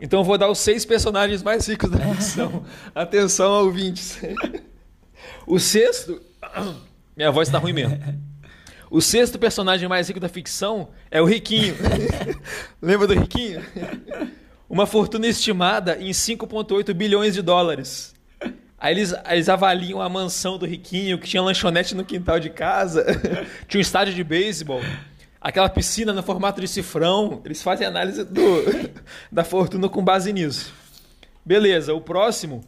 Então 0.00 0.20
eu 0.20 0.24
vou 0.24 0.38
dar 0.38 0.48
os 0.48 0.58
seis 0.58 0.84
personagens 0.84 1.42
mais 1.42 1.66
ricos 1.66 1.90
da 1.90 1.98
ficção. 1.98 2.64
Atenção, 2.94 3.64
ouvintes. 3.64 4.18
O 5.46 5.58
sexto. 5.58 6.20
Minha 7.16 7.32
voz 7.32 7.48
tá 7.48 7.58
ruim 7.58 7.72
mesmo. 7.72 7.98
O 8.90 9.02
sexto 9.02 9.38
personagem 9.38 9.88
mais 9.88 10.08
rico 10.08 10.20
da 10.20 10.28
ficção 10.28 10.88
é 11.10 11.20
o 11.20 11.26
Riquinho. 11.26 11.74
Lembra 12.80 13.06
do 13.06 13.14
Riquinho? 13.14 13.62
Uma 14.68 14.86
fortuna 14.86 15.26
estimada 15.26 15.98
em 15.98 16.10
5,8 16.10 16.94
bilhões 16.94 17.34
de 17.34 17.42
dólares. 17.42 18.14
Aí 18.78 18.94
eles, 18.94 19.12
eles 19.28 19.48
avaliam 19.48 20.00
a 20.00 20.08
mansão 20.08 20.56
do 20.56 20.64
Riquinho, 20.64 21.18
que 21.18 21.28
tinha 21.28 21.42
lanchonete 21.42 21.94
no 21.94 22.04
quintal 22.04 22.38
de 22.38 22.48
casa, 22.48 23.04
tinha 23.66 23.78
um 23.78 23.82
estádio 23.82 24.14
de 24.14 24.22
beisebol, 24.22 24.80
aquela 25.40 25.68
piscina 25.68 26.12
no 26.12 26.22
formato 26.22 26.60
de 26.60 26.68
cifrão. 26.68 27.40
Eles 27.44 27.62
fazem 27.62 27.86
análise 27.86 28.24
do, 28.24 28.40
da 29.30 29.44
fortuna 29.44 29.88
com 29.88 30.02
base 30.02 30.32
nisso. 30.32 30.72
Beleza, 31.44 31.94
o 31.94 32.00
próximo, 32.00 32.62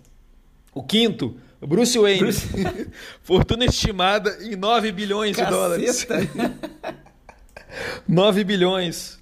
o 0.74 0.82
quinto, 0.82 1.36
Bruce 1.60 1.98
Wayne. 1.98 2.20
Bruce- 2.20 2.48
Fortuna 3.22 3.64
estimada 3.66 4.38
em 4.42 4.56
9 4.56 4.90
bilhões 4.92 5.36
de 5.36 5.44
dólares. 5.44 6.04
Caceta. 6.04 6.54
9 8.08 8.44
bilhões. 8.44 9.18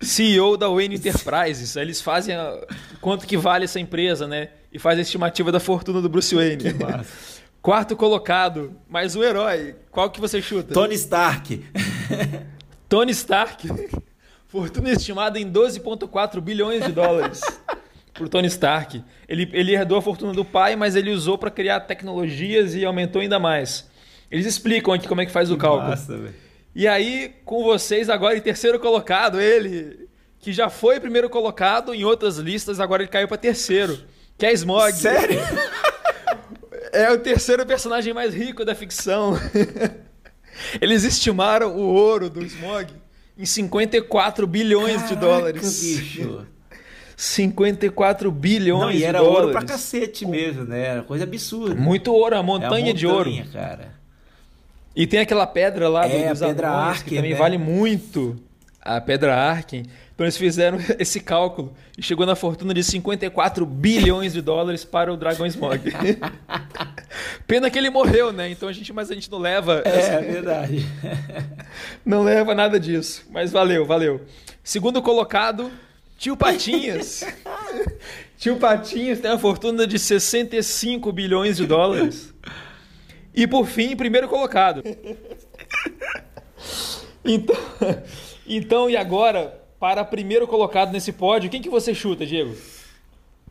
CEO 0.00 0.56
da 0.56 0.68
Wayne 0.68 0.96
Enterprises. 0.96 1.76
Aí 1.76 1.84
Eles 1.84 2.00
fazem 2.00 2.34
a- 2.34 2.58
quanto 3.00 3.26
que 3.26 3.36
vale 3.36 3.64
essa 3.64 3.80
empresa, 3.80 4.26
né? 4.26 4.50
E 4.72 4.78
faz 4.78 4.98
a 4.98 5.02
estimativa 5.02 5.50
da 5.50 5.58
fortuna 5.60 6.00
do 6.00 6.08
Bruce 6.08 6.34
Wayne. 6.34 6.72
Massa. 6.74 7.38
Quarto 7.62 7.96
colocado, 7.96 8.74
mais 8.88 9.16
um 9.16 9.22
herói. 9.22 9.74
Qual 9.90 10.08
que 10.10 10.20
você 10.20 10.40
chuta? 10.42 10.72
Tony 10.74 10.94
Stark. 10.94 11.64
Tony 12.88 13.12
Stark. 13.12 13.68
Fortuna 14.48 14.90
estimada 14.90 15.38
em 15.38 15.50
12,4 15.50 16.40
bilhões 16.40 16.84
de 16.84 16.92
dólares. 16.92 17.40
Por 18.14 18.28
Tony 18.28 18.48
Stark. 18.48 19.04
Ele, 19.28 19.48
ele 19.52 19.74
herdou 19.74 19.98
a 19.98 20.02
fortuna 20.02 20.32
do 20.32 20.44
pai, 20.44 20.74
mas 20.74 20.96
ele 20.96 21.10
usou 21.10 21.36
para 21.36 21.50
criar 21.50 21.80
tecnologias 21.80 22.74
e 22.74 22.84
aumentou 22.84 23.20
ainda 23.20 23.38
mais. 23.38 23.86
Eles 24.30 24.46
explicam 24.46 24.94
aqui 24.94 25.06
como 25.06 25.20
é 25.20 25.26
que 25.26 25.32
faz 25.32 25.50
o 25.50 25.56
cálculo. 25.56 25.90
Massa. 25.90 26.34
E 26.74 26.88
aí, 26.88 27.34
com 27.44 27.62
vocês 27.62 28.08
agora 28.08 28.36
em 28.36 28.40
terceiro 28.40 28.80
colocado, 28.80 29.38
ele 29.38 30.08
que 30.40 30.52
já 30.52 30.70
foi 30.70 30.98
primeiro 30.98 31.28
colocado 31.28 31.92
em 31.92 32.04
outras 32.04 32.38
listas, 32.38 32.80
agora 32.80 33.02
ele 33.02 33.10
caiu 33.10 33.28
para 33.28 33.36
terceiro, 33.36 33.98
que 34.36 34.46
é 34.46 34.52
Smog. 34.52 34.92
Sério? 34.92 35.38
É 36.90 37.12
o 37.12 37.18
terceiro 37.18 37.66
personagem 37.66 38.14
mais 38.14 38.34
rico 38.34 38.64
da 38.64 38.74
ficção. 38.74 39.38
Eles 40.80 41.04
estimaram 41.04 41.76
o 41.76 41.80
ouro 41.80 42.28
do 42.30 42.44
Smog 42.44 42.92
em 43.38 43.44
54 43.46 44.46
bilhões 44.46 45.02
de 45.08 45.14
Caraca, 45.14 45.20
dólares. 45.26 45.80
bicho. 45.80 46.46
54 47.16 48.30
bilhões 48.30 48.80
Não, 48.80 48.90
e 48.92 48.96
de 48.98 49.04
era 49.04 49.18
dólares. 49.18 49.40
ouro 49.40 49.52
pra 49.52 49.62
cacete 49.62 50.24
mesmo, 50.24 50.64
né? 50.64 50.86
Era 50.86 51.02
coisa 51.02 51.24
absurda. 51.24 51.74
Muito 51.74 52.12
ouro, 52.12 52.34
a 52.34 52.38
É 52.38 52.40
a 52.40 52.42
montanha 52.44 52.94
de 52.94 53.06
ouro. 53.06 53.28
montanha, 53.30 53.46
cara. 53.52 53.92
E 54.94 55.06
tem 55.06 55.20
aquela 55.20 55.46
pedra 55.46 55.88
lá 55.88 56.06
do, 56.06 56.12
É, 56.14 56.28
a 56.28 56.32
dos 56.32 56.40
pedra 56.40 56.68
anões, 56.68 56.88
Arken, 56.98 57.04
que 57.08 57.16
também 57.16 57.32
né? 57.32 57.36
vale 57.38 57.58
muito. 57.58 58.36
A 58.96 59.00
pedra 59.00 59.34
Arken. 59.36 59.84
Então 60.14 60.24
eles 60.24 60.36
fizeram 60.36 60.78
esse 60.98 61.20
cálculo 61.20 61.74
e 61.96 62.02
chegou 62.02 62.26
na 62.26 62.34
fortuna 62.34 62.72
de 62.74 62.82
54 62.82 63.64
bilhões 63.64 64.32
de 64.32 64.40
dólares 64.40 64.84
para 64.84 65.12
o 65.12 65.16
Dragon 65.16 65.46
Smog. 65.46 65.80
Pena 67.46 67.70
que 67.70 67.78
ele 67.78 67.90
morreu, 67.90 68.32
né? 68.32 68.50
Então 68.50 68.68
a 68.68 68.72
gente, 68.72 68.92
mas 68.92 69.10
a 69.10 69.14
gente 69.14 69.30
não 69.30 69.38
leva, 69.38 69.82
É, 69.84 70.14
é 70.14 70.20
verdade. 70.20 70.86
não 72.04 72.24
leva 72.24 72.54
nada 72.54 72.80
disso. 72.80 73.24
Mas 73.30 73.52
valeu, 73.52 73.84
valeu. 73.86 74.22
Segundo 74.64 75.00
colocado, 75.00 75.70
Tio 76.16 76.36
Patinhas. 76.36 77.24
Tio 78.36 78.56
Patinhas 78.56 79.20
tem 79.20 79.30
uma 79.30 79.38
fortuna 79.38 79.86
de 79.86 79.98
65 79.98 81.12
bilhões 81.12 81.58
de 81.58 81.66
dólares. 81.66 82.34
E 83.34 83.46
por 83.46 83.66
fim, 83.66 83.94
primeiro 83.94 84.26
colocado. 84.28 84.82
Então, 87.24 87.56
então, 88.56 88.88
e 88.88 88.96
agora, 88.96 89.60
para 89.78 90.04
primeiro 90.04 90.46
colocado 90.46 90.92
nesse 90.92 91.12
pódio, 91.12 91.50
quem 91.50 91.60
que 91.62 91.68
você 91.70 91.94
chuta, 91.94 92.24
Diego? 92.26 92.54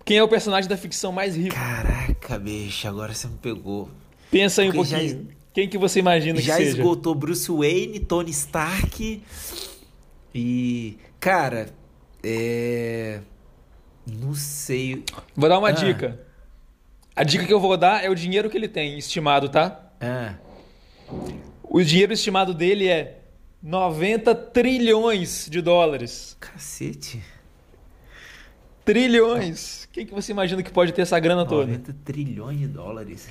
Quem 0.05 0.17
é 0.17 0.23
o 0.23 0.27
personagem 0.27 0.69
da 0.69 0.77
ficção 0.77 1.11
mais 1.11 1.35
rico? 1.35 1.53
Caraca, 1.55 2.39
bicho, 2.39 2.87
agora 2.87 3.13
você 3.13 3.27
me 3.27 3.37
pegou. 3.37 3.89
Pensa 4.31 4.61
aí 4.61 4.69
um 4.69 4.71
Porque 4.73 4.89
já, 4.89 4.97
pouquinho. 4.99 5.27
Quem 5.53 5.67
que 5.67 5.77
você 5.77 5.99
imagina 5.99 6.39
Já 6.39 6.55
que 6.57 6.63
seja? 6.65 6.77
esgotou 6.77 7.15
Bruce 7.15 7.51
Wayne, 7.51 7.99
Tony 7.99 8.29
Stark 8.31 9.21
e... 10.33 10.97
Cara, 11.19 11.69
é... 12.23 13.19
Não 14.05 14.33
sei... 14.35 15.03
Vou 15.35 15.49
dar 15.49 15.57
uma 15.59 15.69
Ah. 15.69 15.71
dica. 15.71 16.19
A 17.15 17.23
dica 17.23 17.45
que 17.45 17.51
eu 17.53 17.59
vou 17.59 17.75
dar 17.75 18.03
é 18.05 18.09
o 18.09 18.15
dinheiro 18.15 18.49
que 18.49 18.55
ele 18.55 18.67
tem, 18.67 18.97
estimado, 18.97 19.49
tá? 19.49 19.91
Ah, 19.99 20.35
O 21.63 21.81
dinheiro 21.81 22.13
estimado 22.13 22.53
dele 22.53 22.87
é 22.87 23.16
90 23.61 24.35
trilhões 24.35 25.47
de 25.49 25.61
dólares. 25.61 26.37
cacete. 26.39 27.21
Trilhões! 28.85 29.87
Quem 29.91 30.05
que 30.05 30.13
você 30.13 30.31
imagina 30.31 30.63
que 30.63 30.71
pode 30.71 30.93
ter 30.93 31.01
essa 31.01 31.19
grana 31.19 31.45
toda? 31.45 31.65
90 31.65 31.95
trilhões 32.05 32.59
de 32.59 32.67
dólares. 32.67 33.27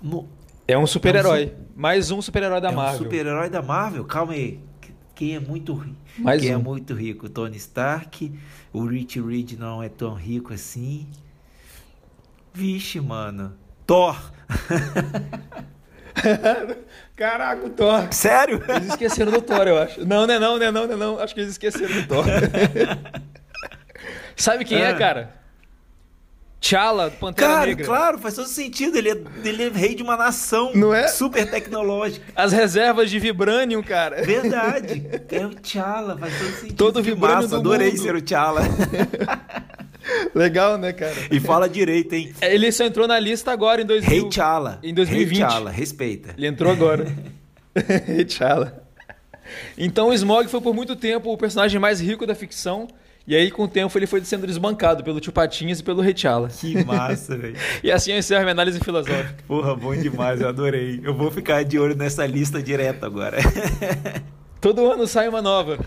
No... 0.00 0.28
É 0.66 0.78
um 0.78 0.86
super-herói. 0.86 1.42
É 1.42 1.46
um 1.46 1.66
Mais 1.76 2.10
um 2.10 2.22
super-herói 2.22 2.60
da 2.60 2.68
é 2.68 2.72
um 2.72 2.76
Marvel. 2.76 3.02
super-herói 3.02 3.50
da 3.50 3.60
Marvel? 3.60 4.04
Calma 4.04 4.32
aí. 4.32 4.60
Quem 5.14 5.34
é 5.36 5.40
muito 5.40 5.74
rico? 5.74 5.96
Mais 6.18 6.40
Quem 6.40 6.50
é 6.50 6.56
um. 6.56 6.62
muito 6.62 6.94
rico? 6.94 7.28
Tony 7.28 7.56
Stark. 7.56 8.32
O 8.72 8.86
Rich 8.86 9.20
Reed 9.20 9.52
não 9.52 9.82
é 9.82 9.88
tão 9.88 10.14
rico 10.14 10.52
assim. 10.52 11.06
Vixe, 12.52 13.00
mano. 13.00 13.54
Thor. 13.86 14.16
Caraca, 17.16 17.66
o 17.66 17.70
Thor. 17.70 18.08
Sério? 18.12 18.62
Eles 18.68 18.88
esqueceram 18.88 19.30
do 19.32 19.40
Thor, 19.42 19.66
eu 19.68 19.78
acho. 19.78 20.04
Não, 20.04 20.26
não 20.26 20.34
é 20.34 20.38
não, 20.38 20.58
não 20.58 20.66
é 20.66 20.70
não, 20.72 20.86
não 20.86 20.94
é 20.94 20.96
não. 20.96 21.18
Acho 21.20 21.34
que 21.34 21.40
eles 21.40 21.52
esqueceram 21.52 21.94
do 22.02 22.06
Thor. 22.08 22.24
Sabe 24.36 24.64
quem 24.64 24.80
é, 24.82 24.90
Ah. 24.90 24.94
cara? 24.94 25.44
T'Challa, 26.60 27.10
do 27.10 27.16
Pantera 27.18 27.48
Cara, 27.52 27.66
Negra. 27.66 27.84
claro, 27.84 28.18
faz 28.18 28.34
todo 28.34 28.48
sentido. 28.48 28.96
Ele 28.96 29.10
é, 29.10 29.16
ele 29.44 29.64
é 29.64 29.68
rei 29.68 29.94
de 29.94 30.02
uma 30.02 30.16
nação 30.16 30.72
Não 30.74 30.94
é? 30.94 31.08
super 31.08 31.48
tecnológica. 31.50 32.24
As 32.34 32.52
reservas 32.52 33.10
de 33.10 33.18
Vibranium, 33.18 33.82
cara. 33.82 34.22
Verdade. 34.22 35.06
É 35.30 35.44
o 35.46 35.50
T'Challa, 35.50 36.16
faz 36.16 36.32
todo 36.38 36.50
sentido. 36.52 36.76
Todo 36.76 37.02
vibrânio 37.02 37.36
massa, 37.42 37.48
do 37.48 37.56
adorei 37.56 37.90
mundo. 37.90 38.02
ser 38.02 38.14
o 38.16 38.22
T'Challa. 38.22 38.62
Legal, 40.34 40.76
né, 40.78 40.92
cara? 40.92 41.14
E 41.30 41.40
fala 41.40 41.68
direito, 41.68 42.12
hein? 42.14 42.32
Ele 42.42 42.70
só 42.72 42.84
entrou 42.84 43.06
na 43.06 43.18
lista 43.18 43.50
agora 43.52 43.82
em 43.82 43.86
2000. 43.86 44.10
Rei 44.10 44.28
T'Challa. 44.28 44.78
Em 44.82 44.92
2020. 44.94 45.38
Rei 45.38 45.46
T'Challa, 45.46 45.70
respeita. 45.70 46.34
Ele 46.36 46.46
entrou 46.46 46.70
agora. 46.70 47.06
Rei 48.06 48.24
T'Challa. 48.24 48.82
Então 49.76 50.08
o 50.08 50.14
Smog 50.14 50.48
foi 50.48 50.60
por 50.60 50.74
muito 50.74 50.96
tempo 50.96 51.32
o 51.32 51.36
personagem 51.38 51.78
mais 51.80 52.00
rico 52.00 52.26
da 52.26 52.34
ficção. 52.34 52.88
E 53.26 53.34
aí, 53.34 53.50
com 53.50 53.62
o 53.62 53.68
tempo, 53.68 53.96
ele 53.98 54.06
foi 54.06 54.22
sendo 54.22 54.46
desbancado 54.46 55.02
pelo 55.02 55.18
Tio 55.18 55.32
Patinhas 55.32 55.80
e 55.80 55.82
pelo 55.82 56.02
Rei 56.02 56.12
T'Challa. 56.12 56.48
Que 56.48 56.84
massa, 56.84 57.36
velho. 57.38 57.56
E 57.82 57.90
assim 57.90 58.12
eu 58.12 58.18
encerro 58.18 58.42
minha 58.42 58.52
análise 58.52 58.78
filosófica. 58.80 59.34
Porra, 59.48 59.74
bom 59.74 59.96
demais, 59.96 60.40
eu 60.42 60.48
adorei. 60.48 61.00
Eu 61.02 61.14
vou 61.14 61.30
ficar 61.30 61.64
de 61.64 61.78
olho 61.78 61.94
nessa 61.96 62.26
lista 62.26 62.62
direto 62.62 63.04
agora. 63.06 63.38
Todo 64.60 64.90
ano 64.90 65.06
sai 65.06 65.28
uma 65.28 65.40
nova. 65.42 65.78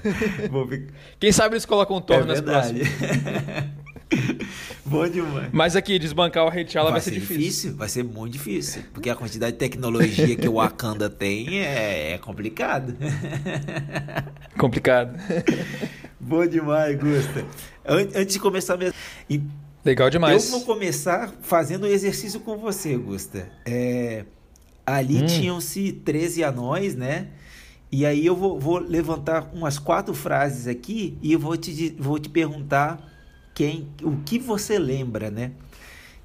Vou 0.50 0.67
ficar... 0.67 0.93
Quem 1.19 1.31
sabe 1.31 1.53
eles 1.53 1.65
colocam 1.65 1.97
um 1.97 2.01
Thor 2.01 2.17
É 2.17 2.24
nas 2.25 2.39
verdade. 2.39 2.79
próximas. 2.79 3.65
bom 4.86 5.08
demais. 5.08 5.50
Mas 5.52 5.76
aqui, 5.76 6.00
desbancar 6.00 6.46
o 6.46 6.50
Rei 6.50 6.64
T'Challa 6.64 6.92
vai, 6.92 7.02
ser, 7.02 7.12
difícil. 7.12 7.76
vai 7.76 7.90
ser 7.90 8.04
muito 8.04 8.34
difícil. 8.34 8.84
Porque 8.94 9.10
a 9.10 9.16
quantidade 9.16 9.54
de 9.54 9.58
tecnologia 9.60 10.36
que 10.36 10.48
o 10.48 10.54
Wakanda 10.56 11.10
tem 11.10 11.60
é, 11.60 12.13
é 12.13 12.17
complicado. 12.17 12.96
Complicado. 14.58 15.17
Bom 16.20 16.46
demais, 16.48 16.98
Gusta. 17.00 17.46
An- 17.86 18.10
Antes 18.15 18.34
de 18.34 18.39
começar 18.39 18.78
mesmo. 18.78 18.96
Legal 19.86 20.10
demais. 20.10 20.46
Eu 20.46 20.52
vou 20.60 20.62
começar 20.65 21.34
fazendo 21.41 21.84
o 21.84 21.88
exercício 21.88 22.39
com 22.39 22.58
você, 22.58 22.98
Gusta. 22.98 23.50
É, 23.65 24.26
ali 24.86 25.22
Hum. 25.22 25.26
tinham-se 25.26 25.91
13 25.91 26.43
anões, 26.43 26.96
né? 26.96 27.28
E 27.91 28.06
aí 28.06 28.26
eu 28.26 28.36
vou, 28.36 28.60
vou 28.60 28.80
levantar 28.80 29.50
umas 29.54 29.80
quatro 29.80 30.13
frases 30.13 30.67
aqui 30.67 31.17
e 31.22 31.32
eu 31.32 31.39
vou 31.39 31.56
te, 31.56 31.96
vou 31.98 32.20
te 32.20 32.28
perguntar 32.30 33.00
quem, 33.58 33.88
o 34.04 34.17
que 34.17 34.38
você 34.38 34.78
lembra, 34.78 35.32
né? 35.32 35.52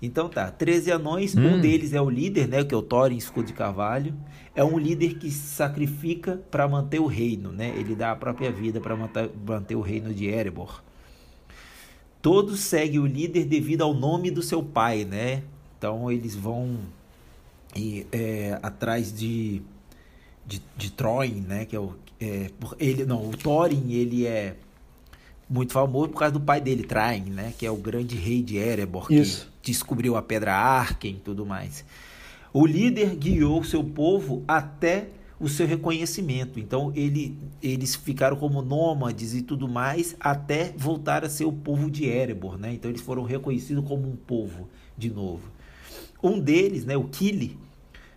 Então 0.02 0.28
tá, 0.28 0.50
13 0.50 0.92
anões, 0.92 1.34
um 1.34 1.54
Hum. 1.54 1.60
deles 1.62 1.94
é 1.94 2.00
o 2.00 2.10
líder, 2.10 2.46
né? 2.46 2.62
Que 2.62 2.74
é 2.74 2.76
o 2.76 2.82
Thorin 2.82 3.16
Escudo 3.16 3.46
de 3.46 3.54
Carvalho. 3.54 4.14
É 4.54 4.62
um 4.62 4.76
líder 4.76 5.14
que 5.14 5.30
se 5.30 5.54
sacrifica 5.54 6.42
para 6.50 6.68
manter 6.68 6.98
o 6.98 7.06
reino, 7.06 7.50
né? 7.50 7.72
Ele 7.74 7.94
dá 7.94 8.12
a 8.12 8.16
própria 8.16 8.52
vida 8.52 8.82
para 8.82 8.94
manter, 8.94 9.30
manter 9.46 9.74
o 9.76 9.80
reino 9.80 10.12
de 10.12 10.26
Erebor. 10.26 10.82
Todos 12.20 12.60
seguem 12.60 12.98
o 13.00 13.06
líder 13.06 13.46
devido 13.46 13.80
ao 13.80 13.94
nome 13.94 14.30
do 14.30 14.42
seu 14.42 14.62
pai, 14.62 15.06
né? 15.06 15.42
Então 15.78 16.12
eles 16.12 16.34
vão 16.36 16.80
e, 17.74 18.06
é, 18.12 18.58
atrás 18.62 19.10
de, 19.10 19.62
de, 20.46 20.60
de 20.76 20.92
Troin, 20.92 21.40
né? 21.40 21.64
Que 21.64 21.76
é 21.76 21.80
o 21.80 21.94
é, 22.20 22.50
ele 22.78 23.06
não, 23.06 23.26
o 23.30 23.34
Thorin 23.36 23.90
ele 23.90 24.26
é 24.26 24.54
muito 25.52 25.72
famoso 25.72 26.08
por 26.08 26.18
causa 26.18 26.32
do 26.32 26.40
pai 26.40 26.60
dele, 26.60 26.82
Train, 26.82 27.24
né? 27.24 27.52
Que 27.58 27.66
é 27.66 27.70
o 27.70 27.76
grande 27.76 28.16
rei 28.16 28.42
de 28.42 28.56
Erebor, 28.56 29.06
que 29.06 29.16
Isso. 29.16 29.52
descobriu 29.62 30.16
a 30.16 30.22
pedra 30.22 30.54
Arken 30.54 31.12
e 31.12 31.20
tudo 31.20 31.44
mais. 31.44 31.84
O 32.52 32.66
líder 32.66 33.14
guiou 33.16 33.62
seu 33.62 33.84
povo 33.84 34.42
até 34.48 35.08
o 35.38 35.48
seu 35.48 35.66
reconhecimento. 35.66 36.58
Então 36.58 36.92
ele, 36.94 37.36
eles 37.62 37.94
ficaram 37.94 38.36
como 38.36 38.62
nômades 38.62 39.34
e 39.34 39.42
tudo 39.42 39.68
mais 39.68 40.16
até 40.18 40.72
voltar 40.76 41.24
a 41.24 41.28
ser 41.28 41.44
o 41.44 41.52
povo 41.52 41.90
de 41.90 42.06
Erebor, 42.06 42.56
né? 42.56 42.72
Então 42.72 42.90
eles 42.90 43.02
foram 43.02 43.22
reconhecidos 43.22 43.84
como 43.86 44.08
um 44.08 44.16
povo 44.16 44.68
de 44.96 45.10
novo. 45.10 45.42
Um 46.22 46.38
deles, 46.38 46.84
né, 46.84 46.96
o 46.96 47.04
Kili, 47.04 47.58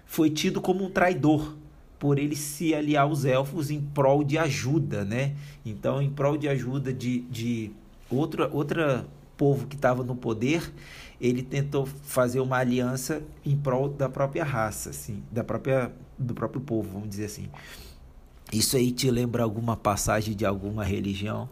foi 0.05 0.29
tido 0.29 0.61
como 0.61 0.83
um 0.85 0.89
traidor 0.89 1.55
por 1.99 2.19
ele 2.19 2.35
se 2.35 2.73
aliar 2.73 3.03
aos 3.03 3.25
elfos 3.25 3.71
em 3.71 3.81
prol 3.81 4.23
de 4.23 4.37
ajuda, 4.37 5.05
né? 5.05 5.35
Então, 5.65 6.01
em 6.01 6.09
prol 6.09 6.37
de 6.37 6.47
ajuda 6.47 6.93
de, 6.93 7.21
de 7.21 7.71
outra, 8.09 8.49
outra 8.51 9.05
povo 9.37 9.67
que 9.67 9.75
estava 9.75 10.03
no 10.03 10.15
poder, 10.15 10.71
ele 11.19 11.41
tentou 11.41 11.85
fazer 11.85 12.39
uma 12.39 12.57
aliança 12.57 13.21
em 13.45 13.55
prol 13.55 13.89
da 13.89 14.09
própria 14.09 14.43
raça, 14.43 14.89
assim, 14.89 15.23
da 15.31 15.43
própria, 15.43 15.91
do 16.17 16.33
próprio 16.33 16.61
povo, 16.61 16.89
vamos 16.93 17.09
dizer 17.09 17.25
assim. 17.25 17.49
Isso 18.51 18.77
aí 18.77 18.91
te 18.91 19.09
lembra 19.09 19.43
alguma 19.43 19.75
passagem 19.75 20.35
de 20.35 20.45
alguma 20.45 20.83
religião? 20.83 21.49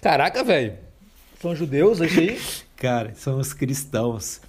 Caraca, 0.00 0.44
velho. 0.44 0.76
São 1.40 1.54
judeus, 1.54 2.00
isso 2.00 2.18
aí? 2.20 2.40
Cara, 2.76 3.14
são 3.14 3.38
os 3.38 3.52
cristãos. 3.52 4.40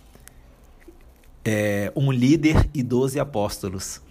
É, 1.46 1.92
um 1.96 2.12
líder 2.12 2.70
e 2.74 2.82
doze 2.82 3.20
apóstolos. 3.20 4.02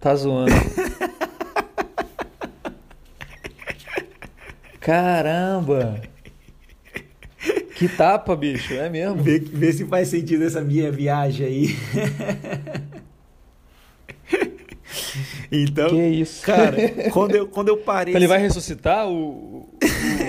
Tá 0.00 0.14
zoando. 0.16 0.52
Caramba! 4.80 6.02
Que 7.76 7.88
tapa, 7.88 8.34
bicho, 8.36 8.74
é 8.74 8.88
mesmo? 8.88 9.22
Vê, 9.22 9.38
vê 9.38 9.72
se 9.72 9.84
faz 9.86 10.08
sentido 10.08 10.44
essa 10.44 10.60
minha 10.60 10.90
viagem 10.90 11.46
aí. 11.46 11.76
então, 15.50 15.88
Que 15.88 16.06
isso? 16.08 16.44
cara, 16.44 16.76
quando 17.12 17.34
eu, 17.34 17.46
quando 17.48 17.68
eu 17.68 17.76
parei. 17.76 18.12
Então 18.12 18.20
ele 18.20 18.28
vai 18.28 18.38
ressuscitar 18.38 19.08
o, 19.08 19.61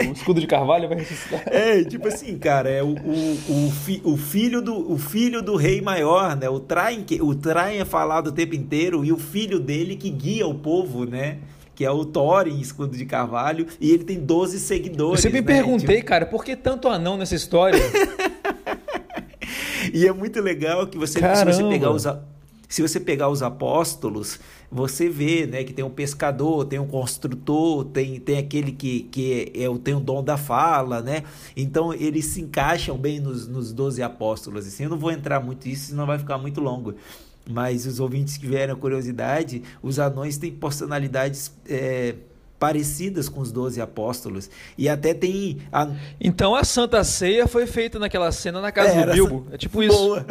o 0.09 0.13
escudo 0.13 0.39
de 0.41 0.47
carvalho? 0.47 0.87
Vai 0.89 0.97
ressuscitar? 0.99 1.43
É, 1.47 1.83
tipo 1.83 2.07
assim, 2.07 2.37
cara, 2.37 2.69
é 2.69 2.81
o, 2.83 2.89
o, 2.95 3.67
o, 3.67 3.71
fi- 3.71 4.01
o 4.03 4.17
filho 4.17 4.61
do, 4.61 4.91
o 4.91 4.97
filho 4.97 5.41
do 5.41 5.55
rei 5.55 5.81
maior, 5.81 6.35
né? 6.35 6.49
O 6.49 6.59
Traem, 6.59 7.03
que- 7.03 7.21
o 7.21 7.33
Traem 7.35 7.79
é 7.79 7.85
falado 7.85 8.27
o 8.27 8.31
tempo 8.31 8.55
inteiro 8.55 9.03
e 9.05 9.11
o 9.11 9.17
filho 9.17 9.59
dele 9.59 9.95
que 9.95 10.09
guia 10.09 10.47
o 10.47 10.55
povo, 10.55 11.05
né? 11.05 11.37
Que 11.75 11.83
é 11.83 11.89
o 11.91 12.05
Thorin, 12.05 12.59
escudo 12.59 12.95
de 12.95 13.03
carvalho, 13.05 13.65
e 13.81 13.89
ele 13.91 14.03
tem 14.03 14.19
12 14.19 14.55
Eu 14.55 14.59
seguidores. 14.59 15.21
sempre 15.21 15.41
me 15.41 15.47
né? 15.47 15.53
perguntei, 15.53 16.01
cara, 16.03 16.25
por 16.25 16.45
que 16.45 16.55
tanto 16.55 16.87
anão 16.87 17.17
nessa 17.17 17.33
história? 17.35 17.79
E 19.93 20.07
é 20.07 20.13
muito 20.13 20.41
legal 20.41 20.87
que 20.87 20.97
você, 20.97 21.19
se 21.19 21.45
você 21.45 21.63
pegar 21.65 21.91
os 21.91 22.05
se 22.73 22.81
você 22.81 22.99
pegar 22.99 23.29
os 23.29 23.43
apóstolos, 23.43 24.39
você 24.71 25.07
vê, 25.07 25.45
né, 25.45 25.63
que 25.63 25.71
tem 25.71 25.85
um 25.85 25.91
pescador, 25.91 26.65
tem 26.65 26.79
um 26.79 26.87
construtor, 26.87 27.85
tem, 27.85 28.19
tem 28.19 28.39
aquele 28.39 28.71
que, 28.71 29.03
que 29.11 29.51
é, 29.53 29.69
o 29.69 29.77
tem 29.77 29.93
o 29.93 29.99
dom 29.99 30.23
da 30.23 30.37
fala, 30.37 30.99
né? 30.99 31.23
Então 31.55 31.93
eles 31.93 32.25
se 32.25 32.41
encaixam 32.41 32.97
bem 32.97 33.19
nos, 33.19 33.47
nos 33.47 33.71
12 33.71 34.01
apóstolos. 34.01 34.65
Assim, 34.65 34.85
eu 34.85 34.89
não 34.89 34.97
vou 34.97 35.11
entrar 35.11 35.39
muito 35.39 35.67
nisso, 35.67 35.89
senão 35.89 36.07
vai 36.07 36.17
ficar 36.17 36.39
muito 36.39 36.59
longo. 36.59 36.95
Mas 37.47 37.85
os 37.85 37.99
ouvintes 37.99 38.37
que 38.37 38.47
tiverem 38.47 38.73
a 38.73 38.75
curiosidade, 38.75 39.61
os 39.79 39.99
anões 39.99 40.39
têm 40.39 40.51
personalidades 40.51 41.51
é, 41.69 42.15
parecidas 42.63 43.27
com 43.27 43.41
os 43.41 43.51
12 43.51 43.81
apóstolos. 43.81 44.49
E 44.77 44.87
até 44.87 45.13
tem 45.13 45.57
a, 45.69 45.89
Então 46.17 46.55
a 46.55 46.63
Santa 46.63 47.03
Ceia 47.03 47.45
foi 47.45 47.67
feita 47.67 47.99
naquela 47.99 48.31
cena 48.31 48.61
na 48.61 48.71
casa 48.71 48.91
Era 48.91 49.07
do 49.07 49.13
Bilbo. 49.13 49.47
É 49.51 49.57
tipo 49.57 49.83
isso. 49.83 49.93
boa. 49.93 50.25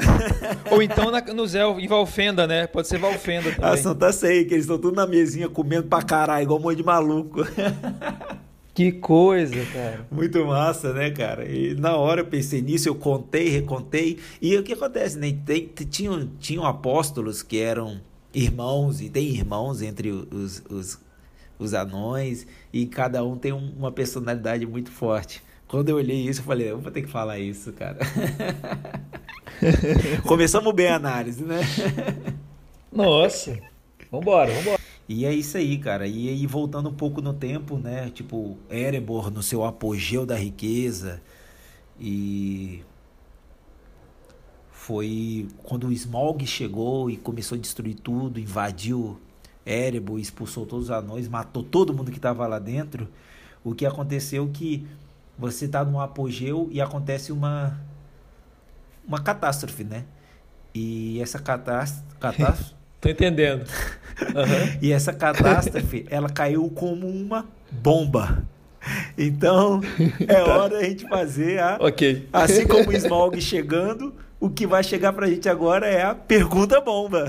Ou 0.71 0.81
então 0.81 1.11
na, 1.11 1.21
no 1.21 1.47
Zé, 1.47 1.63
em 1.63 1.87
Valfenda, 1.87 2.47
né? 2.47 2.67
Pode 2.67 2.89
ser 2.89 2.97
Valfenda 2.97 3.51
A 3.51 3.55
também. 3.55 3.83
Santa 3.83 4.11
Ceia, 4.13 4.47
que 4.47 4.55
eles 4.55 4.65
estão 4.65 4.79
tudo 4.79 4.97
na 4.97 5.07
mesinha 5.07 5.47
comendo 5.47 5.89
pra 5.89 6.01
caralho, 6.01 6.45
igual 6.45 6.59
um 6.59 6.63
monte 6.63 6.79
de 6.79 6.85
maluco. 6.85 7.41
Que 8.75 8.91
coisa, 8.91 9.67
cara. 9.71 10.07
Muito 10.11 10.43
massa, 10.47 10.95
né, 10.95 11.11
cara? 11.11 11.45
E 11.45 11.75
na 11.75 11.95
hora 11.95 12.23
eu 12.23 12.27
pensei 12.27 12.63
nisso, 12.63 12.89
eu 12.89 12.95
contei, 12.95 13.51
recontei. 13.51 14.19
E 14.41 14.57
o 14.57 14.63
que 14.63 14.73
acontece, 14.73 15.19
né? 15.19 15.37
Tem, 15.45 15.71
tinham, 15.91 16.27
tinham 16.41 16.65
apóstolos 16.65 17.43
que 17.43 17.59
eram 17.59 18.01
irmãos, 18.35 19.03
e 19.03 19.11
tem 19.11 19.29
irmãos 19.29 19.83
entre 19.83 20.11
os, 20.11 20.63
os, 20.71 20.99
os 21.63 21.75
anões, 21.75 22.47
e 22.73 22.87
cada 22.87 23.25
um 23.25 23.37
tem 23.37 23.53
uma 23.53 23.93
personalidade 23.93 24.67
muito 24.67 24.91
forte. 24.91 25.43
Quando 25.67 25.89
eu 25.89 25.97
olhei 25.97 26.29
isso, 26.29 26.41
eu 26.41 26.45
falei, 26.45 26.71
eu 26.71 26.79
vou 26.79 26.93
ter 26.93 27.03
que 27.03 27.09
falar 27.09 27.39
isso, 27.39 27.73
cara. 27.73 27.99
Começamos 30.27 30.75
bem 30.75 30.89
a 30.89 30.97
análise, 30.97 31.43
né? 31.45 31.61
Nossa. 32.93 33.59
Vambora, 34.11 34.53
vambora. 34.53 34.79
E 35.09 35.25
é 35.25 35.33
isso 35.33 35.57
aí, 35.57 35.79
cara. 35.79 36.07
E 36.07 36.29
aí, 36.29 36.47
voltando 36.47 36.89
um 36.89 36.95
pouco 36.95 37.21
no 37.21 37.33
tempo, 37.33 37.79
né? 37.79 38.11
Tipo, 38.11 38.59
Erebor 38.71 39.31
no 39.31 39.43
seu 39.43 39.65
apogeu 39.65 40.27
da 40.27 40.37
riqueza. 40.37 41.23
E. 41.99 42.83
Foi 44.71 45.47
quando 45.63 45.87
o 45.87 45.93
Smaug 45.93 46.45
chegou 46.47 47.09
e 47.09 47.17
começou 47.17 47.57
a 47.57 47.61
destruir 47.61 47.95
tudo, 47.95 48.41
invadiu 48.41 49.21
Erebor, 49.65 50.19
expulsou 50.19 50.67
todos 50.67 50.87
os 50.87 50.91
anões, 50.91 51.29
matou 51.29 51.63
todo 51.63 51.95
mundo 51.95 52.11
que 52.11 52.19
estava 52.19 52.47
lá 52.47 52.59
dentro. 52.59 53.09
O 53.65 53.75
que 53.75 53.87
aconteceu 53.87 54.49
que 54.53 54.87
você 55.39 55.67
está 55.67 55.85
num 55.85 56.01
apogeu 56.01 56.69
e 56.71 56.81
acontece 56.81 57.33
uma 57.33 57.81
uma 59.07 59.21
catástrofe, 59.21 59.85
né? 59.85 60.05
E 60.75 61.21
essa 61.21 61.39
catástrofe, 61.39 62.17
catástrofe 62.19 62.75
Tô 63.03 63.09
entendendo. 63.09 63.63
Uhum. 64.21 64.79
e 64.81 64.93
essa 64.93 65.13
catástrofe, 65.13 66.07
ela 66.09 66.31
caiu 66.31 66.71
como 66.71 67.09
uma 67.09 67.45
bomba. 67.69 68.45
Então, 69.19 69.81
é 70.21 70.35
tá. 70.35 70.57
hora 70.57 70.79
a 70.79 70.85
gente 70.85 71.09
fazer 71.09 71.59
a. 71.59 71.79
Ok. 71.81 72.29
Assim 72.33 72.65
como 72.65 72.91
o 72.91 72.93
Smaug 72.95 73.41
chegando, 73.41 74.15
o 74.39 74.49
que 74.49 74.69
vai 74.69 74.85
chegar 74.85 75.13
pra 75.13 75.27
gente 75.27 75.49
agora 75.49 75.87
é 75.89 76.03
a 76.03 76.15
pergunta 76.15 76.81
bomba. 76.81 77.27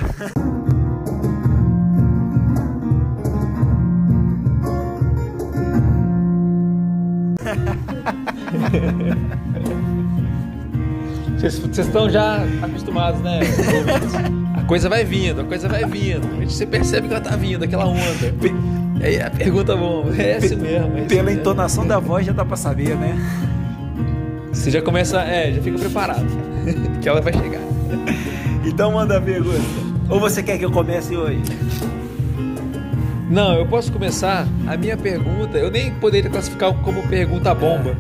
Vocês 11.50 11.88
estão 11.88 12.10
já 12.10 12.42
acostumados, 12.62 13.20
né? 13.22 13.42
A 14.56 14.66
coisa 14.66 14.88
vai 14.88 15.04
vindo, 15.04 15.42
a 15.42 15.44
coisa 15.44 15.68
vai 15.68 15.84
vindo. 15.84 16.26
A 16.38 16.40
gente, 16.40 16.54
você 16.54 16.66
percebe 16.66 17.10
que 17.10 17.14
ela 17.14 17.22
tá 17.22 17.36
vindo, 17.36 17.66
aquela 17.66 17.86
onda. 17.86 18.34
E 19.02 19.04
aí 19.06 19.22
a 19.22 19.30
pergunta 19.30 19.76
bom, 19.76 20.06
é 20.18 20.38
esse 20.38 20.56
mesmo. 20.56 20.98
É 20.98 21.02
Pela 21.02 21.24
mesmo. 21.24 21.42
entonação 21.42 21.86
da 21.86 22.00
voz 22.00 22.26
já 22.26 22.32
dá 22.32 22.46
pra 22.46 22.56
saber, 22.56 22.96
né? 22.96 23.14
Você 24.54 24.72
já 24.72 24.82
começa, 24.82 25.22
é, 25.22 25.52
já 25.52 25.62
fica 25.62 25.78
preparado. 25.78 26.26
que 27.02 27.10
ela 27.10 27.20
vai 27.20 27.34
chegar. 27.34 27.60
Então 28.64 28.94
manda 28.94 29.18
a 29.18 29.22
pergunta. 29.22 29.60
Ou 30.10 30.20
você 30.22 30.42
quer 30.42 30.58
que 30.58 30.64
eu 30.64 30.72
comece 30.72 31.14
hoje? 31.18 31.42
Não, 33.30 33.56
eu 33.56 33.66
posso 33.66 33.92
começar. 33.92 34.48
A 34.66 34.78
minha 34.78 34.96
pergunta, 34.96 35.58
eu 35.58 35.70
nem 35.70 35.92
poderia 35.96 36.30
classificar 36.30 36.74
como 36.76 37.06
pergunta 37.10 37.54
bomba. 37.54 37.98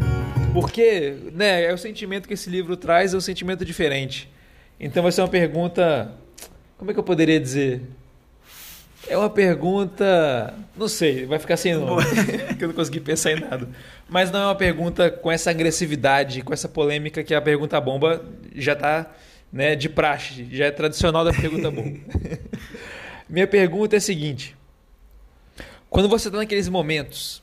Porque, 0.53 1.15
né, 1.33 1.63
é 1.65 1.73
o 1.73 1.77
sentimento 1.77 2.27
que 2.27 2.35
esse 2.35 2.49
livro 2.49 2.77
traz, 2.77 3.13
é 3.13 3.17
um 3.17 3.21
sentimento 3.21 3.65
diferente. 3.65 4.29
Então 4.79 5.03
vai 5.03 5.11
ser 5.11 5.21
uma 5.21 5.27
pergunta 5.27 6.13
como 6.77 6.91
é 6.91 6.93
que 6.93 6.99
eu 6.99 7.03
poderia 7.03 7.39
dizer? 7.39 7.81
É 9.07 9.17
uma 9.17 9.29
pergunta. 9.29 10.53
Não 10.75 10.87
sei, 10.87 11.25
vai 11.25 11.39
ficar 11.39 11.57
sem 11.57 11.75
nome, 11.75 12.03
que 12.57 12.63
eu 12.63 12.69
não 12.69 12.75
consegui 12.75 12.99
pensar 12.99 13.31
em 13.31 13.39
nada. 13.39 13.69
Mas 14.09 14.31
não 14.31 14.41
é 14.41 14.45
uma 14.47 14.55
pergunta 14.55 15.09
com 15.09 15.31
essa 15.31 15.49
agressividade, 15.49 16.41
com 16.41 16.53
essa 16.53 16.67
polêmica 16.67 17.23
que 17.23 17.33
a 17.33 17.41
pergunta 17.41 17.79
bomba 17.79 18.25
já 18.55 18.73
está 18.73 19.11
né, 19.51 19.75
de 19.75 19.87
praxe, 19.87 20.47
já 20.51 20.65
é 20.65 20.71
tradicional 20.71 21.23
da 21.23 21.31
pergunta 21.31 21.69
bomba. 21.69 21.99
Minha 23.29 23.47
pergunta 23.47 23.95
é 23.95 23.99
a 23.99 24.01
seguinte: 24.01 24.55
quando 25.89 26.09
você 26.09 26.27
está 26.27 26.37
naqueles 26.37 26.67
momentos, 26.67 27.42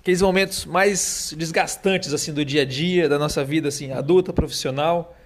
aqueles 0.00 0.22
momentos 0.22 0.64
mais 0.64 1.34
desgastantes 1.36 2.12
assim 2.12 2.32
do 2.32 2.44
dia 2.44 2.62
a 2.62 2.64
dia, 2.64 3.08
da 3.08 3.18
nossa 3.18 3.44
vida 3.44 3.68
assim, 3.68 3.92
adulta, 3.92 4.32
profissional, 4.32 5.16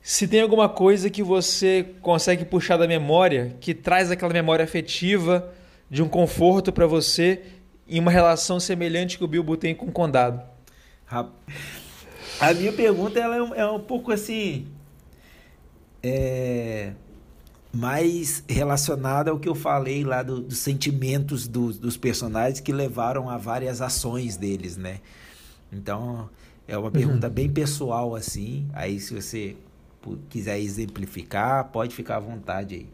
se 0.00 0.28
tem 0.28 0.42
alguma 0.42 0.68
coisa 0.68 1.08
que 1.08 1.22
você 1.22 1.86
consegue 2.02 2.44
puxar 2.44 2.76
da 2.76 2.86
memória, 2.86 3.56
que 3.60 3.72
traz 3.72 4.10
aquela 4.10 4.32
memória 4.32 4.62
afetiva 4.62 5.50
de 5.90 6.02
um 6.02 6.08
conforto 6.08 6.70
para 6.70 6.86
você 6.86 7.42
em 7.88 7.98
uma 7.98 8.10
relação 8.10 8.60
semelhante 8.60 9.16
que 9.16 9.24
o 9.24 9.28
Bilbo 9.28 9.56
tem 9.56 9.74
com 9.74 9.86
o 9.86 9.92
Condado. 9.92 10.42
A 11.08 12.52
minha 12.52 12.72
pergunta 12.72 13.18
ela 13.18 13.36
é, 13.36 13.42
um, 13.42 13.54
é 13.54 13.66
um 13.70 13.80
pouco 13.80 14.12
assim. 14.12 14.66
É, 16.02 16.92
mais 17.74 18.44
relacionada 18.48 19.30
ao 19.30 19.38
que 19.38 19.48
eu 19.48 19.54
falei 19.54 20.04
lá 20.04 20.22
do, 20.22 20.40
dos 20.40 20.58
sentimentos 20.58 21.48
do, 21.48 21.72
dos 21.72 21.96
personagens 21.96 22.60
que 22.60 22.72
levaram 22.72 23.28
a 23.28 23.36
várias 23.36 23.80
ações 23.82 24.36
deles, 24.36 24.76
né? 24.76 25.00
Então, 25.72 26.30
é 26.68 26.78
uma 26.78 26.90
pergunta 26.90 27.26
uhum. 27.26 27.32
bem 27.32 27.50
pessoal, 27.50 28.14
assim. 28.14 28.66
Aí, 28.72 29.00
se 29.00 29.12
você 29.12 29.56
quiser 30.30 30.60
exemplificar, 30.60 31.64
pode 31.70 31.94
ficar 31.94 32.16
à 32.16 32.20
vontade 32.20 32.76
aí. 32.76 32.86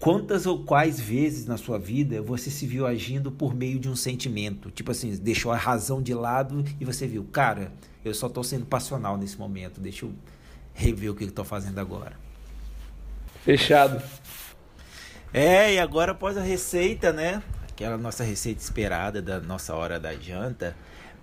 Quantas 0.00 0.44
ou 0.44 0.64
quais 0.64 1.00
vezes 1.00 1.46
na 1.46 1.56
sua 1.56 1.78
vida 1.78 2.20
você 2.20 2.50
se 2.50 2.66
viu 2.66 2.86
agindo 2.86 3.30
por 3.30 3.54
meio 3.54 3.78
de 3.78 3.88
um 3.88 3.96
sentimento? 3.96 4.70
Tipo 4.70 4.90
assim, 4.90 5.16
deixou 5.16 5.50
a 5.52 5.56
razão 5.56 6.02
de 6.02 6.12
lado 6.12 6.64
e 6.78 6.84
você 6.84 7.06
viu, 7.06 7.24
cara, 7.24 7.72
eu 8.04 8.12
só 8.12 8.26
estou 8.26 8.44
sendo 8.44 8.66
passional 8.66 9.16
nesse 9.16 9.38
momento, 9.38 9.80
deixa 9.80 10.04
eu 10.04 10.12
rever 10.74 11.10
o 11.10 11.14
que 11.14 11.24
estou 11.24 11.44
fazendo 11.44 11.78
agora. 11.78 12.23
Fechado. 13.44 14.02
É, 15.30 15.74
e 15.74 15.78
agora 15.78 16.12
após 16.12 16.38
a 16.38 16.40
receita, 16.40 17.12
né? 17.12 17.42
Aquela 17.70 17.98
nossa 17.98 18.24
receita 18.24 18.62
esperada 18.62 19.20
da 19.20 19.38
nossa 19.38 19.74
hora 19.74 20.00
da 20.00 20.14
janta. 20.14 20.74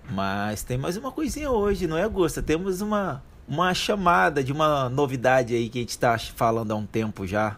Mas 0.07 0.61
tem 0.61 0.77
mais 0.77 0.95
uma 0.97 1.11
coisinha 1.11 1.49
hoje, 1.49 1.87
não 1.87 1.97
é, 1.97 2.03
Augusta? 2.03 2.39
Temos 2.43 2.79
uma, 2.79 3.23
uma 3.47 3.73
chamada 3.73 4.43
de 4.43 4.51
uma 4.51 4.87
novidade 4.87 5.55
aí 5.55 5.67
que 5.67 5.79
a 5.79 5.81
gente 5.81 5.89
está 5.89 6.15
falando 6.19 6.71
há 6.71 6.75
um 6.75 6.85
tempo 6.85 7.25
já. 7.25 7.57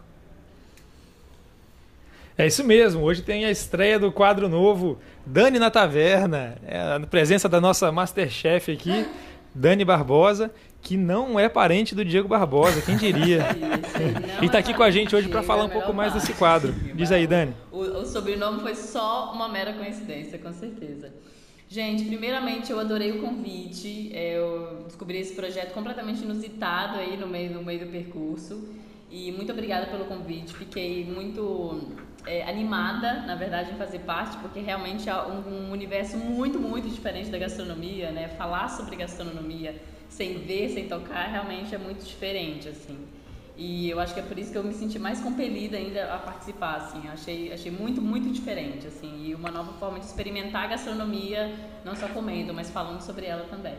É 2.38 2.48
isso 2.48 2.64
mesmo, 2.64 3.02
hoje 3.04 3.22
tem 3.22 3.46
a 3.46 3.52
estreia 3.52 4.00
do 4.00 4.12
quadro 4.12 4.50
novo 4.50 4.98
Dani 5.24 5.60
na 5.60 5.70
Taverna, 5.70 6.58
é 6.66 6.96
a 6.96 7.00
presença 7.02 7.48
da 7.48 7.62
nossa 7.62 7.92
Masterchef 7.92 8.72
aqui, 8.72 9.08
Dani 9.56 9.86
Barbosa, 9.86 10.52
que 10.82 10.98
não 10.98 11.40
é 11.40 11.48
parente 11.48 11.96
do 11.96 12.04
Diego 12.04 12.28
Barbosa, 12.28 12.82
quem 12.82 12.98
diria? 12.98 13.46
e 14.42 14.46
está 14.46 14.58
aqui 14.58 14.74
com 14.74 14.84
a 14.84 14.92
gente 14.92 15.16
hoje 15.16 15.30
para 15.30 15.44
falar 15.44 15.64
um 15.64 15.70
pouco 15.70 15.94
mais 15.94 16.14
desse 16.14 16.34
quadro. 16.34 16.74
Diz 16.94 17.12
aí, 17.12 17.26
Dani. 17.26 17.54
O, 17.72 17.80
o 17.80 18.06
sobrenome 18.06 18.62
foi 18.62 18.76
só 18.76 19.32
uma 19.34 19.48
mera 19.48 19.74
coincidência, 19.74 20.38
com 20.40 20.52
certeza. 20.52 21.14
Gente, 21.70 22.06
primeiramente 22.06 22.72
eu 22.72 22.80
adorei 22.80 23.12
o 23.14 23.22
convite. 23.22 24.12
É, 24.14 24.38
eu 24.38 24.84
descobri 24.86 25.18
esse 25.18 25.34
projeto 25.34 25.74
completamente 25.74 26.24
inusitado 26.24 27.00
aí 27.00 27.18
no 27.18 27.28
meio, 27.28 27.52
no 27.52 27.64
meio 27.64 27.80
do 27.80 27.92
percurso. 27.92 28.68
E 29.10 29.32
muito 29.32 29.52
obrigada 29.52 29.88
pelo 29.88 30.06
convite. 30.06 30.54
Fiquei 30.54 31.06
muito 31.06 31.94
é, 32.26 32.50
animada, 32.50 33.22
na 33.22 33.36
verdade, 33.36 33.72
em 33.72 33.76
fazer 33.76 34.00
parte, 34.00 34.38
porque 34.38 34.60
realmente 34.60 35.10
é 35.10 35.16
um, 35.16 35.68
um, 35.68 35.72
universo 35.72 36.18
muito, 36.18 36.60
muito 36.60 36.90
diferente 36.90 37.30
da 37.30 37.38
gastronomia, 37.38 38.12
né? 38.12 38.30
Falar 38.30 38.70
sobre 38.70 38.96
gastronomia 38.96 39.76
sem 40.10 40.40
ver, 40.40 40.70
sem 40.70 40.88
tocar, 40.88 41.28
realmente 41.28 41.74
é 41.74 41.78
muito 41.78 42.06
diferente, 42.06 42.70
assim. 42.70 42.98
E 43.56 43.90
eu 43.90 44.00
acho 44.00 44.14
que 44.14 44.20
é 44.20 44.24
por 44.24 44.38
isso 44.38 44.52
que 44.52 44.58
eu 44.58 44.64
me 44.64 44.74
senti 44.74 44.98
mais 44.98 45.20
compelida 45.20 45.78
ainda 45.78 46.14
a 46.14 46.18
participar, 46.18 46.78
assim. 46.78 47.08
Achei, 47.08 47.54
achei 47.54 47.72
muito, 47.72 48.02
muito 48.02 48.32
diferente, 48.32 48.88
assim. 48.88 49.26
E 49.28 49.36
uma 49.36 49.52
nova 49.52 49.74
forma 49.74 50.00
de 50.00 50.06
experimentar 50.06 50.64
a 50.64 50.68
gastronomia, 50.68 51.54
não 51.86 51.96
só 51.96 52.08
comendo, 52.08 52.54
mas 52.54 52.70
falando 52.70 53.02
sobre 53.02 53.26
ela 53.26 53.46
também. 53.46 53.76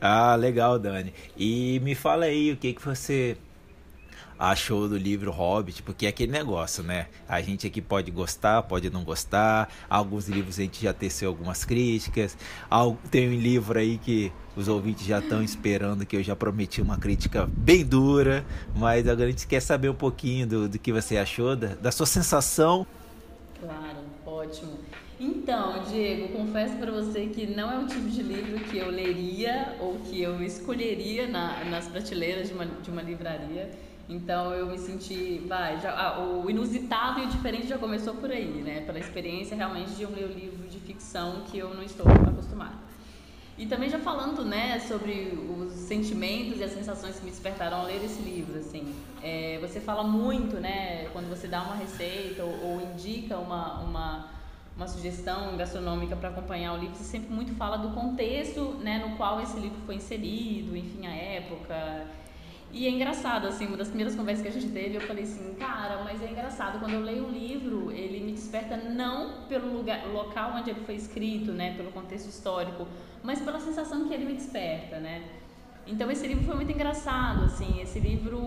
Ah, 0.00 0.34
legal, 0.36 0.78
Dani. 0.78 1.12
E 1.36 1.80
me 1.80 1.94
fala 1.94 2.26
aí 2.26 2.52
o 2.52 2.56
que, 2.56 2.72
que 2.72 2.84
você 2.84 3.36
achou 4.38 4.88
do 4.88 4.96
livro 4.96 5.32
Hobbit, 5.32 5.82
porque 5.82 6.06
é 6.06 6.10
aquele 6.10 6.30
negócio, 6.30 6.82
né? 6.84 7.08
A 7.28 7.40
gente 7.40 7.66
aqui 7.66 7.82
pode 7.82 8.10
gostar, 8.10 8.62
pode 8.62 8.88
não 8.88 9.02
gostar. 9.02 9.68
Alguns 9.90 10.28
livros 10.28 10.58
a 10.58 10.62
gente 10.62 10.82
já 10.82 10.92
teceu 10.92 11.28
algumas 11.28 11.64
críticas. 11.64 12.36
Tem 13.10 13.28
um 13.28 13.34
livro 13.34 13.78
aí 13.78 13.98
que 13.98 14.32
os 14.56 14.68
ouvintes 14.68 15.04
já 15.04 15.18
estão 15.18 15.42
esperando, 15.42 16.06
que 16.06 16.16
eu 16.16 16.22
já 16.22 16.36
prometi 16.36 16.80
uma 16.80 16.96
crítica 16.96 17.46
bem 17.46 17.84
dura, 17.84 18.46
mas 18.76 19.08
agora 19.08 19.26
a 19.26 19.30
gente 19.30 19.46
quer 19.46 19.60
saber 19.60 19.88
um 19.88 19.94
pouquinho 19.94 20.46
do, 20.46 20.68
do 20.68 20.78
que 20.78 20.92
você 20.92 21.16
achou, 21.16 21.56
da, 21.56 21.74
da 21.74 21.90
sua 21.90 22.06
sensação. 22.06 22.86
Claro, 23.60 23.98
ótimo. 24.24 24.78
Então, 25.20 25.82
Diego, 25.82 26.28
confesso 26.28 26.76
para 26.76 26.92
você 26.92 27.26
que 27.26 27.44
não 27.44 27.72
é 27.72 27.78
o 27.78 27.86
tipo 27.86 28.08
de 28.08 28.22
livro 28.22 28.60
que 28.70 28.78
eu 28.78 28.88
leria 28.88 29.76
ou 29.80 29.98
que 29.98 30.22
eu 30.22 30.40
escolheria 30.44 31.26
na, 31.26 31.64
nas 31.64 31.88
prateleiras 31.88 32.48
de 32.48 32.54
uma, 32.54 32.66
de 32.66 32.88
uma 32.88 33.02
livraria. 33.02 33.68
Então 34.08 34.54
eu 34.54 34.66
me 34.66 34.78
senti, 34.78 35.42
vai, 35.46 35.80
já, 35.80 35.92
ah, 35.92 36.20
o 36.24 36.48
inusitado 36.48 37.20
e 37.20 37.24
o 37.24 37.28
diferente 37.28 37.66
já 37.66 37.76
começou 37.76 38.14
por 38.14 38.30
aí, 38.30 38.62
né? 38.62 38.82
Pela 38.82 38.98
experiência 38.98 39.56
realmente 39.56 39.90
de 39.90 40.06
um 40.06 40.10
livro 40.10 40.68
de 40.68 40.78
ficção 40.78 41.42
que 41.50 41.58
eu 41.58 41.74
não 41.74 41.82
estou 41.82 42.06
acostumada. 42.08 42.88
E 43.58 43.66
também 43.66 43.90
já 43.90 43.98
falando, 43.98 44.44
né, 44.44 44.78
sobre 44.78 45.36
os 45.50 45.72
sentimentos 45.72 46.60
e 46.60 46.62
as 46.62 46.70
sensações 46.70 47.16
que 47.16 47.24
me 47.24 47.30
despertaram 47.32 47.78
ao 47.78 47.86
ler 47.86 48.04
esse 48.04 48.22
livro, 48.22 48.56
assim, 48.56 48.94
é, 49.20 49.58
você 49.60 49.80
fala 49.80 50.04
muito, 50.04 50.60
né, 50.60 51.08
quando 51.12 51.28
você 51.28 51.48
dá 51.48 51.64
uma 51.64 51.74
receita 51.74 52.44
ou, 52.44 52.52
ou 52.62 52.80
indica 52.82 53.36
uma, 53.36 53.80
uma, 53.80 54.30
uma 54.78 54.86
sugestão 54.86 55.56
gastronômica 55.56 56.14
para 56.14 56.28
acompanhar 56.28 56.72
o 56.72 56.76
livro, 56.76 56.94
você 56.94 57.02
sempre 57.02 57.34
muito 57.34 57.52
fala 57.56 57.76
do 57.76 57.90
contexto, 57.90 58.76
né, 58.80 59.04
no 59.04 59.16
qual 59.16 59.42
esse 59.42 59.58
livro 59.58 59.76
foi 59.84 59.96
inserido, 59.96 60.76
enfim, 60.76 61.04
a 61.04 61.10
época, 61.10 62.06
e 62.70 62.86
é 62.86 62.90
engraçado, 62.90 63.48
assim, 63.48 63.66
uma 63.66 63.76
das 63.76 63.88
primeiras 63.88 64.14
conversas 64.14 64.40
que 64.40 64.48
a 64.48 64.52
gente 64.52 64.72
teve, 64.72 64.94
eu 64.94 65.00
falei 65.00 65.24
assim, 65.24 65.54
cara, 65.54 66.04
mas 66.04 66.22
é 66.22 66.30
engraçado, 66.30 66.78
quando 66.78 66.92
eu 66.92 67.00
leio 67.00 67.26
um 67.26 67.30
livro, 67.30 67.90
ele 67.90 68.20
me 68.20 68.30
desperta 68.30 68.76
não 68.76 69.42
pelo 69.48 69.76
lugar, 69.76 70.06
local 70.06 70.52
onde 70.54 70.70
ele 70.70 70.80
foi 70.86 70.94
escrito, 70.94 71.50
né, 71.50 71.74
pelo 71.76 71.90
contexto 71.90 72.28
histórico, 72.28 72.86
mas 73.20 73.40
pela 73.40 73.58
sensação 73.58 74.06
que 74.06 74.14
ele 74.14 74.26
me 74.26 74.34
desperta, 74.34 75.00
né. 75.00 75.24
Então 75.88 76.08
esse 76.08 76.24
livro 76.24 76.44
foi 76.44 76.54
muito 76.54 76.70
engraçado, 76.70 77.46
assim, 77.46 77.80
esse 77.80 77.98
livro 77.98 78.38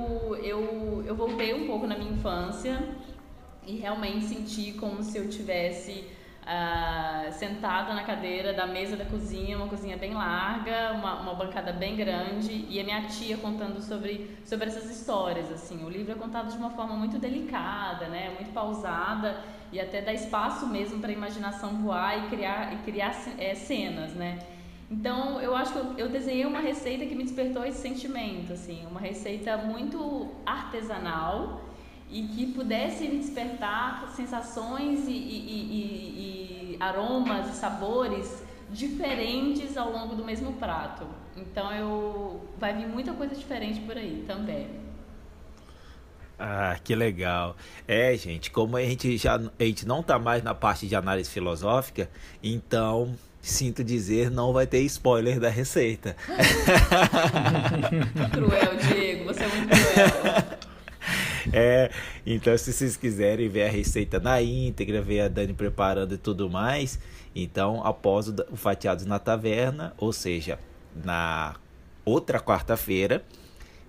eu, 0.42 1.04
eu 1.06 1.14
voltei 1.14 1.54
um 1.54 1.68
pouco 1.68 1.86
na 1.86 1.98
minha 1.98 2.14
infância 2.14 2.80
e 3.68 3.76
realmente 3.76 4.28
senti 4.28 4.74
como 4.74 5.04
se 5.04 5.18
eu 5.18 5.28
tivesse 5.28 6.06
uh, 6.42 7.32
sentada 7.32 7.94
na 7.94 8.04
cadeira 8.04 8.54
da 8.54 8.66
mesa 8.66 8.96
da 8.96 9.06
cozinha, 9.06 9.58
uma 9.58 9.68
cozinha 9.68 9.98
bem 9.98 10.14
larga, 10.14 10.94
uma, 10.94 11.22
uma 11.22 11.34
bancada 11.34 11.72
bem 11.72 11.96
grande, 11.96 12.66
e 12.70 12.80
a 12.80 12.84
minha 12.84 13.04
tia 13.08 13.38
contando 13.38 13.82
sobre, 13.82 14.38
sobre 14.46 14.68
essas 14.68 14.90
histórias. 14.90 15.52
assim 15.52 15.84
O 15.84 15.90
livro 15.90 16.12
é 16.12 16.16
contado 16.16 16.52
de 16.52 16.58
uma 16.58 16.72
forma 16.72 16.96
muito 16.96 17.18
delicada, 17.18 18.08
né, 18.08 18.34
muito 18.38 18.52
pausada, 18.54 19.38
e 19.72 19.80
até 19.80 20.02
dá 20.02 20.14
espaço 20.14 20.68
mesmo 20.68 21.00
para 21.00 21.10
a 21.10 21.14
imaginação 21.14 21.82
voar 21.82 22.18
e 22.18 22.30
criar, 22.30 22.74
e 22.74 22.78
criar 22.78 23.16
é, 23.38 23.56
cenas. 23.56 24.14
Né? 24.14 24.40
Então, 24.90 25.40
eu 25.40 25.56
acho 25.56 25.72
que 25.72 25.80
eu, 25.80 25.98
eu, 25.98 26.10
desenhei 26.10 26.46
uma 26.46 26.60
receita 26.60 27.06
que 27.06 27.16
me 27.16 27.24
despertou 27.24 27.64
esse 27.64 27.78
sentimento, 27.78 28.52
assim, 28.52 28.86
uma 28.88 29.00
receita 29.00 29.56
muito 29.56 30.28
artesanal, 30.46 31.62
e 32.12 32.24
que 32.24 32.48
pudesse 32.48 33.08
despertar 33.08 34.12
sensações 34.14 35.08
e, 35.08 35.12
e, 35.12 35.16
e, 35.16 36.76
e, 36.76 36.78
aromas 36.80 37.50
e 37.50 37.54
sabores 37.54 38.44
diferentes 38.70 39.78
ao 39.78 39.92
longo 39.92 40.16
do 40.16 40.24
mesmo 40.24 40.54
prato. 40.54 41.06
Então 41.38 41.72
eu 41.74 42.42
vai 42.60 42.76
vir 42.76 42.88
muita 42.88 43.14
coisa 43.14 43.34
diferente 43.34 43.80
por 43.82 43.98
aí 43.98 44.26
também. 44.28 44.68
Ah, 46.38 46.78
que 46.84 46.94
legal. 46.96 47.56
É, 47.88 48.18
gente, 48.18 48.52
como 48.52 48.76
a 48.76 48.82
gente 48.82 49.16
já 49.18 49.36
a 49.36 49.64
gente 49.64 49.88
não 49.88 50.02
está 50.02 50.20
mais 50.20 50.44
na 50.44 50.54
parte 50.54 50.88
de 50.88 50.96
análise 50.96 51.30
filosófica, 51.30 52.10
então 52.44 53.16
sinto 53.42 53.84
dizer, 53.84 54.30
não 54.30 54.52
vai 54.52 54.68
ter 54.68 54.82
spoiler 54.82 55.40
da 55.40 55.50
receita. 55.50 56.16
cruel, 58.32 58.76
Diego, 58.78 59.26
você 59.26 59.44
é 59.44 59.48
muito 59.48 59.70
cruel. 59.70 60.61
É, 61.54 61.92
então, 62.26 62.58
se 62.58 62.72
vocês 62.72 62.96
quiserem 62.96 63.50
ver 63.50 63.64
a 63.64 63.70
receita 63.70 64.20
na 64.20 64.42
íntegra, 64.42 65.02
ver 65.02 65.22
a 65.22 65.28
Dani 65.28 65.54
preparando 65.54 66.14
e 66.14 66.18
tudo 66.18 66.50
mais, 66.50 67.00
então, 67.36 67.86
após 67.86 68.28
o, 68.28 68.36
o 68.52 68.56
Fatiados 68.56 69.06
na 69.06 69.20
Taverna, 69.20 69.94
ou 69.98 70.14
seja, 70.14 70.60
na 70.96 71.56
outra 72.06 72.40
quarta-feira, 72.40 73.24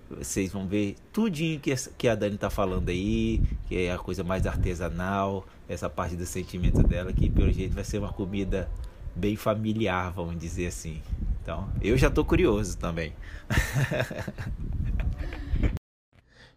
vocês 0.09 0.51
vão 0.51 0.67
ver 0.67 0.95
tudinho 1.11 1.59
que, 1.59 1.73
que 1.97 2.07
a 2.07 2.15
Dani 2.15 2.37
tá 2.37 2.49
falando 2.49 2.89
aí, 2.89 3.41
que 3.67 3.85
é 3.85 3.91
a 3.91 3.97
coisa 3.97 4.23
mais 4.23 4.45
artesanal, 4.45 5.45
essa 5.67 5.89
parte 5.89 6.15
do 6.15 6.25
sentimento 6.25 6.83
dela, 6.83 7.11
que 7.11 7.29
pelo 7.29 7.51
jeito 7.51 7.73
vai 7.73 7.83
ser 7.83 7.99
uma 7.99 8.11
comida 8.11 8.69
bem 9.15 9.35
familiar, 9.35 10.11
vamos 10.11 10.37
dizer 10.37 10.67
assim. 10.67 11.01
Então, 11.41 11.67
eu 11.81 11.97
já 11.97 12.09
tô 12.09 12.23
curioso 12.23 12.77
também. 12.77 13.13